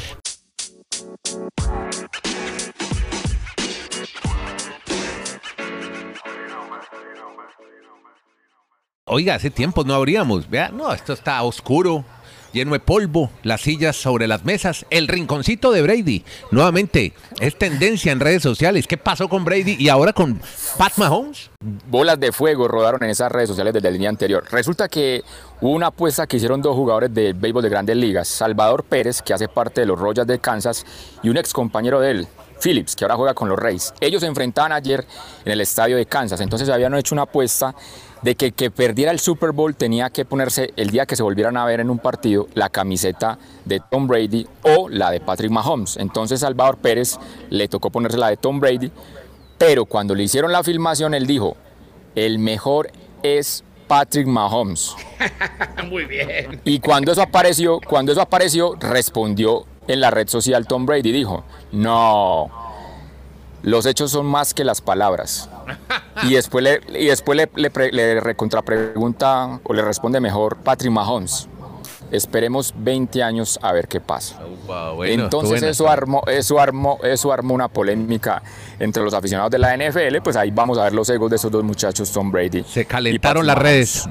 Oiga, 9.15 9.37
hace 9.37 9.49
tiempo 9.49 9.85
no 9.85 9.95
abríamos. 9.95 10.51
Vea, 10.51 10.71
no, 10.71 10.93
esto 10.93 11.13
está 11.13 11.41
oscuro, 11.45 12.05
lleno 12.53 12.73
de 12.73 12.81
polvo, 12.81 13.31
las 13.45 13.61
sillas 13.61 13.95
sobre 13.95 14.27
las 14.27 14.45
mesas, 14.45 14.87
el 14.91 15.07
rinconcito 15.07 15.71
de 15.71 15.83
Brady. 15.83 16.25
Nuevamente, 16.51 17.13
es 17.39 17.57
tendencia 17.57 18.11
en 18.11 18.19
redes 18.19 18.43
sociales. 18.43 18.89
¿Qué 18.89 18.97
pasó 18.97 19.29
con 19.29 19.45
Brady 19.45 19.77
y 19.79 19.89
ahora 19.89 20.13
con 20.13 20.41
Pat 20.77 20.97
Mahomes? 20.97 21.49
bolas 21.89 22.19
de 22.19 22.33
fuego 22.33 22.67
rodaron 22.67 23.05
en 23.05 23.11
esas 23.11 23.31
redes 23.31 23.51
sociales 23.51 23.73
desde 23.73 23.87
el 23.87 23.99
día 23.99 24.09
anterior. 24.09 24.45
Resulta 24.51 24.89
que 24.89 25.23
hubo 25.61 25.71
una 25.71 25.87
apuesta 25.87 26.27
que 26.27 26.39
hicieron 26.39 26.61
dos 26.61 26.75
jugadores 26.75 27.15
del 27.15 27.35
béisbol 27.35 27.63
de 27.63 27.69
grandes 27.69 27.97
ligas, 27.97 28.27
Salvador 28.27 28.83
Pérez, 28.83 29.23
que 29.23 29.33
hace 29.33 29.47
parte 29.47 29.83
de 29.83 29.87
los 29.87 29.99
Royals 29.99 30.27
de 30.27 30.41
Kansas, 30.41 30.85
y 31.23 31.29
un 31.29 31.37
ex 31.37 31.53
compañero 31.53 32.01
de 32.01 32.11
él, 32.11 32.29
Phillips, 32.65 32.97
que 32.97 33.05
ahora 33.05 33.17
juega 33.17 33.35
con 33.35 33.49
los 33.49 33.59
Reyes. 33.59 33.93
Ellos 34.01 34.21
se 34.21 34.27
enfrentaban 34.27 34.73
ayer 34.73 35.05
en 35.45 35.53
el 35.53 35.61
estadio 35.61 35.97
de 35.97 36.07
Kansas, 36.07 36.41
entonces 36.41 36.69
habían 36.69 36.95
hecho 36.95 37.15
una 37.15 37.23
apuesta 37.23 37.75
de 38.23 38.37
que 38.37 38.53
que 38.53 38.71
perdiera 38.71 39.13
el 39.13 39.21
Super 39.21 39.53
Bowl 39.53 39.75
tenía 39.75 40.09
que 40.09 40.25
ponerse 40.25 40.73
el 40.77 40.89
día 40.89 41.05
que 41.05 41.15
se 41.15 41.23
volvieran 41.23 41.59
a 41.59 41.67
ver 41.67 41.81
en 41.81 41.91
un 41.91 41.99
partido 41.99 42.49
la 42.55 42.71
camiseta 42.71 43.39
de 43.67 43.81
Tom 43.91 44.09
Brady 44.09 44.47
o 44.63 44.89
la 44.89 45.11
de 45.11 45.21
Patrick 45.21 45.51
Mahomes. 45.51 45.99
Entonces 45.99 46.41
Salvador 46.41 46.79
Pérez 46.79 47.19
le 47.51 47.69
tocó 47.69 47.91
ponerse 47.91 48.17
la 48.17 48.29
de 48.29 48.39
Tom 48.39 48.61
Brady, 48.61 48.91
pero 49.59 49.85
cuando 49.85 50.15
le 50.15 50.23
hicieron 50.23 50.53
la 50.53 50.65
filmación 50.65 51.13
él 51.13 51.27
dijo, 51.27 51.57
el 52.15 52.39
mejor 52.39 52.91
es 53.23 53.63
Patrick 53.87 54.27
Mahomes. 54.27 54.95
Muy 55.91 56.05
bien. 56.07 56.61
Y 56.65 56.81
cuando 56.81 57.13
eso 57.13 57.23
apareció, 57.23 57.79
cuando 57.87 58.13
eso 58.13 58.23
apareció, 58.23 58.75
respondió 58.81 59.67
en 59.89 60.01
la 60.01 60.11
red 60.11 60.29
social 60.29 60.67
Tom 60.67 60.87
Brady 60.87 61.13
dijo, 61.13 61.45
"No. 61.73 62.51
Los 63.63 63.87
hechos 63.87 64.11
son 64.11 64.27
más 64.27 64.53
que 64.55 64.65
las 64.65 64.81
palabras." 64.81 65.49
Y 66.25 66.35
después 66.35 66.63
le, 66.63 66.81
y 66.99 67.07
después 67.07 67.37
le, 67.37 67.49
le, 67.57 67.71
pre- 67.71 67.91
le 67.93 68.21
recontrapregunta 68.21 69.61
o 69.65 69.73
le 69.73 69.83
responde 69.83 70.21
mejor 70.21 70.57
Patrick 70.57 70.93
Mahomes. 70.93 71.49
Esperemos 72.11 72.73
20 72.77 73.23
años 73.23 73.59
a 73.61 73.73
ver 73.73 73.89
qué 73.89 74.01
pasa. 74.01 74.39
Entonces 75.25 75.63
eso 75.71 75.89
armó, 75.89 76.23
eso 76.29 76.61
armó, 76.61 76.99
eso 77.03 77.33
armó 77.33 77.55
una 77.55 77.67
polémica 77.69 78.41
entre 78.79 79.03
los 79.03 79.13
aficionados 79.15 79.51
de 79.51 79.59
la 79.59 79.75
NFL. 79.77 80.21
Pues 80.23 80.37
ahí 80.37 80.51
vamos 80.53 80.79
a 80.79 80.85
ver 80.85 80.93
los 80.93 81.09
egos 81.09 81.31
de 81.31 81.37
esos 81.37 81.51
dos 81.51 81.65
muchachos, 81.65 82.13
Tom 82.13 82.31
Brady. 82.31 82.63
Se 82.65 82.85
calentaron 82.85 83.47
las 83.47 83.59
redes. 83.59 84.09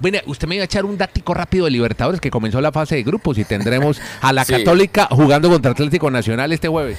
Bueno, 0.00 0.18
usted 0.26 0.48
me 0.48 0.54
iba 0.56 0.62
a 0.62 0.64
echar 0.64 0.84
un 0.84 0.96
dático 0.96 1.34
rápido 1.34 1.66
de 1.66 1.70
Libertadores 1.70 2.20
que 2.20 2.30
comenzó 2.30 2.60
la 2.60 2.72
fase 2.72 2.96
de 2.96 3.02
grupos 3.02 3.36
y 3.38 3.44
tendremos 3.44 4.00
a 4.22 4.32
la 4.32 4.44
Sí. 4.50 4.54
Católica 4.54 5.06
jugando 5.10 5.50
contra 5.50 5.72
Atlético 5.72 6.10
Nacional 6.10 6.52
este 6.52 6.68
jueves. 6.68 6.98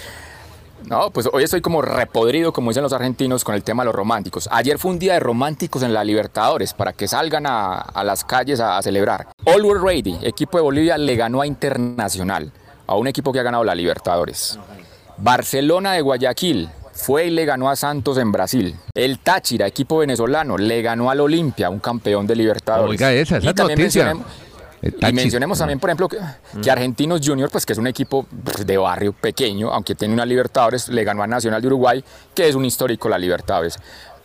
No, 0.87 1.11
pues 1.11 1.27
hoy 1.31 1.43
estoy 1.43 1.61
como 1.61 1.81
repodrido, 1.81 2.53
como 2.53 2.71
dicen 2.71 2.83
los 2.83 2.93
argentinos, 2.93 3.43
con 3.43 3.53
el 3.55 3.63
tema 3.63 3.83
de 3.83 3.85
los 3.85 3.95
románticos. 3.95 4.47
Ayer 4.51 4.77
fue 4.79 4.91
un 4.91 4.99
día 4.99 5.13
de 5.13 5.19
románticos 5.19 5.83
en 5.83 5.93
la 5.93 6.03
Libertadores 6.03 6.73
para 6.73 6.93
que 6.93 7.07
salgan 7.07 7.45
a, 7.45 7.77
a 7.79 8.03
las 8.03 8.23
calles 8.23 8.59
a, 8.59 8.77
a 8.77 8.81
celebrar. 8.81 9.27
Always 9.45 9.81
Ready, 9.81 10.19
equipo 10.23 10.57
de 10.57 10.63
Bolivia, 10.63 10.97
le 10.97 11.15
ganó 11.15 11.41
a 11.41 11.47
Internacional, 11.47 12.51
a 12.87 12.95
un 12.95 13.07
equipo 13.07 13.31
que 13.31 13.39
ha 13.39 13.43
ganado 13.43 13.63
la 13.63 13.75
Libertadores. 13.75 14.57
Barcelona 15.17 15.93
de 15.93 16.01
Guayaquil 16.01 16.69
fue 17.01 17.25
y 17.25 17.29
le 17.31 17.45
ganó 17.45 17.69
a 17.69 17.75
Santos 17.75 18.17
en 18.17 18.31
Brasil. 18.31 18.75
El 18.93 19.19
Táchira, 19.19 19.67
equipo 19.67 19.97
venezolano, 19.97 20.57
le 20.57 20.81
ganó 20.81 21.09
al 21.09 21.19
Olimpia, 21.19 21.69
un 21.69 21.79
campeón 21.79 22.27
de 22.27 22.35
Libertadores. 22.35 22.91
Oiga, 22.91 23.11
esa, 23.11 23.37
esa 23.37 23.49
y 23.49 23.53
también 23.53 23.79
noticia. 23.79 24.05
mencionemos- 24.13 24.25
y 24.83 25.13
mencionemos 25.13 25.59
también, 25.59 25.79
por 25.79 25.89
ejemplo, 25.91 26.07
que, 26.09 26.17
que 26.61 26.71
Argentinos 26.71 27.21
Junior, 27.23 27.49
pues 27.51 27.65
que 27.67 27.73
es 27.73 27.77
un 27.79 27.85
equipo 27.85 28.25
pues, 28.43 28.65
de 28.65 28.77
barrio 28.77 29.13
pequeño, 29.13 29.71
aunque 29.71 29.93
tiene 29.93 30.13
una 30.13 30.25
Libertadores, 30.25 30.89
le 30.89 31.03
ganó 31.03 31.21
a 31.21 31.27
Nacional 31.27 31.61
de 31.61 31.67
Uruguay, 31.67 32.03
que 32.33 32.47
es 32.49 32.55
un 32.55 32.65
histórico 32.65 33.07
la 33.07 33.19
Libertadores. 33.19 33.77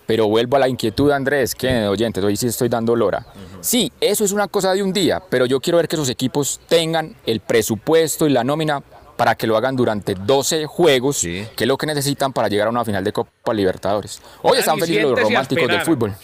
Pero 0.06 0.28
vuelvo 0.28 0.56
a 0.56 0.60
la 0.60 0.68
inquietud, 0.68 1.10
Andrés, 1.10 1.54
que 1.54 1.86
oyentes, 1.88 2.22
hoy 2.24 2.36
sí 2.36 2.46
estoy 2.46 2.68
dando 2.70 2.94
lora. 2.96 3.26
Sí, 3.60 3.92
eso 4.00 4.24
es 4.24 4.32
una 4.32 4.48
cosa 4.48 4.72
de 4.72 4.82
un 4.82 4.92
día, 4.94 5.20
pero 5.28 5.44
yo 5.46 5.60
quiero 5.60 5.76
ver 5.78 5.88
que 5.88 5.96
esos 5.96 6.08
equipos 6.08 6.60
tengan 6.68 7.16
el 7.26 7.40
presupuesto 7.40 8.26
y 8.26 8.30
la 8.30 8.44
nómina 8.44 8.82
para 9.16 9.34
que 9.34 9.46
lo 9.46 9.56
hagan 9.56 9.74
durante 9.76 10.14
12 10.14 10.66
juegos, 10.66 11.18
Sí. 11.18 11.46
que 11.56 11.64
es 11.64 11.68
lo 11.68 11.76
que 11.76 11.86
necesitan 11.86 12.32
para 12.32 12.48
llegar 12.48 12.66
a 12.68 12.70
una 12.70 12.84
final 12.84 13.02
de 13.02 13.12
Copa 13.12 13.54
Libertadores. 13.54 14.20
Hoy 14.42 14.58
están 14.58 14.78
felices 14.78 15.02
los 15.04 15.18
románticos 15.20 15.68
del 15.68 15.80
fútbol. 15.82 16.14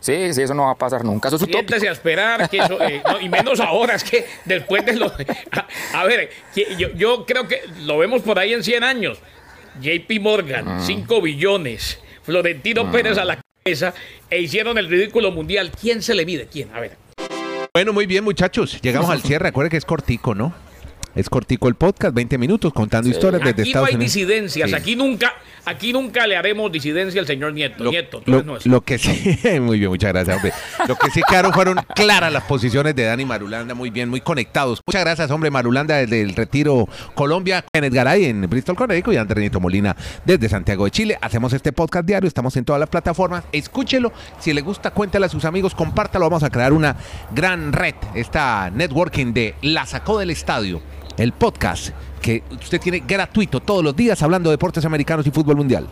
Sí, 0.00 0.32
sí, 0.32 0.40
eso 0.42 0.54
no 0.54 0.64
va 0.64 0.70
a 0.70 0.74
pasar 0.76 1.04
nunca. 1.04 1.28
Eso 1.28 1.36
es. 1.36 1.42
Siéntese 1.42 1.86
a 1.88 1.92
esperar, 1.92 2.48
que 2.48 2.56
eso, 2.58 2.80
eh, 2.82 3.02
no, 3.06 3.20
y 3.20 3.28
menos 3.28 3.60
ahora, 3.60 3.94
es 3.96 4.02
que 4.04 4.24
después 4.46 4.84
de 4.86 4.94
lo... 4.94 5.12
A, 5.52 6.00
a 6.00 6.04
ver, 6.04 6.30
que 6.54 6.74
yo, 6.78 6.88
yo 6.94 7.26
creo 7.26 7.46
que 7.46 7.60
lo 7.82 7.98
vemos 7.98 8.22
por 8.22 8.38
ahí 8.38 8.54
en 8.54 8.64
100 8.64 8.82
años. 8.82 9.18
JP 9.80 10.10
Morgan, 10.20 10.80
5 10.82 11.20
billones. 11.20 11.98
Florentino 12.22 12.90
Pérez 12.90 13.18
a 13.18 13.24
la 13.26 13.38
cabeza 13.62 13.92
e 14.30 14.40
hicieron 14.40 14.78
el 14.78 14.88
ridículo 14.88 15.32
mundial. 15.32 15.70
¿Quién 15.78 16.00
se 16.02 16.14
le 16.14 16.24
mide? 16.24 16.46
¿Quién? 16.50 16.74
A 16.74 16.80
ver. 16.80 16.96
Bueno, 17.74 17.92
muy 17.92 18.06
bien, 18.06 18.24
muchachos. 18.24 18.80
Llegamos 18.80 19.10
al 19.10 19.20
cierre. 19.22 19.44
Recuerden 19.48 19.70
que 19.70 19.76
es 19.76 19.84
cortico, 19.84 20.34
¿no? 20.34 20.54
Es 21.14 21.28
cortico 21.28 21.66
el 21.68 21.74
podcast, 21.74 22.14
20 22.14 22.38
minutos 22.38 22.72
contando 22.72 23.08
historias 23.10 23.42
desde 23.42 23.50
Aquí 23.50 23.60
no 23.62 23.66
Estados 23.66 23.88
hay 23.88 23.94
Unidos. 23.96 24.14
disidencias. 24.14 24.70
Sí. 24.70 24.76
Aquí 24.76 24.94
nunca, 24.96 25.32
aquí 25.64 25.92
nunca 25.92 26.24
le 26.26 26.36
haremos 26.36 26.70
disidencia 26.70 27.20
al 27.20 27.26
señor 27.26 27.52
Nieto. 27.52 27.82
Lo, 27.82 27.90
Nieto, 27.90 28.20
tú 28.20 28.30
lo- 28.30 28.36
eres 28.38 28.46
nuestro. 28.46 28.70
lo 28.70 28.80
que 28.82 28.96
sí, 28.98 29.36
muy 29.60 29.78
bien, 29.80 29.90
muchas 29.90 30.12
gracias, 30.12 30.36
hombre. 30.36 30.52
Lo 30.86 30.94
que 30.96 31.10
sí 31.10 31.20
quedaron 31.28 31.52
fueron 31.52 31.78
claras 31.96 32.32
las 32.32 32.44
posiciones 32.44 32.94
de 32.94 33.04
Dani 33.04 33.24
Marulanda, 33.24 33.74
muy 33.74 33.90
bien, 33.90 34.08
muy 34.08 34.20
conectados. 34.20 34.80
Muchas 34.86 35.02
gracias, 35.04 35.30
hombre, 35.32 35.50
Marulanda 35.50 35.96
desde 35.96 36.20
el 36.22 36.36
Retiro 36.36 36.88
Colombia, 37.14 37.64
Kenneth 37.72 37.92
Garay 37.92 38.26
en 38.26 38.48
Bristol, 38.48 38.76
Connecticut 38.76 39.14
y 39.14 39.16
Andrés 39.16 39.40
Nieto 39.40 39.58
Molina 39.58 39.96
desde 40.24 40.48
Santiago 40.48 40.84
de 40.84 40.92
Chile. 40.92 41.18
Hacemos 41.20 41.52
este 41.52 41.72
podcast 41.72 42.06
diario, 42.06 42.28
estamos 42.28 42.56
en 42.56 42.64
todas 42.64 42.78
las 42.78 42.88
plataformas. 42.88 43.42
Escúchelo, 43.50 44.12
si 44.38 44.52
le 44.52 44.60
gusta, 44.60 44.92
cuéntale 44.92 45.26
a 45.26 45.28
sus 45.28 45.44
amigos, 45.44 45.74
compártalo. 45.74 46.26
Vamos 46.30 46.44
a 46.44 46.50
crear 46.50 46.72
una 46.72 46.94
gran 47.34 47.72
red, 47.72 47.94
esta 48.14 48.70
networking 48.70 49.32
de 49.32 49.56
La 49.62 49.86
Sacó 49.86 50.18
del 50.18 50.30
Estadio, 50.30 50.80
el 51.20 51.32
podcast 51.32 51.90
que 52.22 52.42
usted 52.50 52.80
tiene 52.80 53.00
gratuito 53.06 53.60
todos 53.60 53.84
los 53.84 53.94
días 53.94 54.22
hablando 54.22 54.48
de 54.48 54.54
deportes 54.54 54.84
americanos 54.86 55.26
y 55.26 55.30
fútbol 55.30 55.56
mundial. 55.56 55.86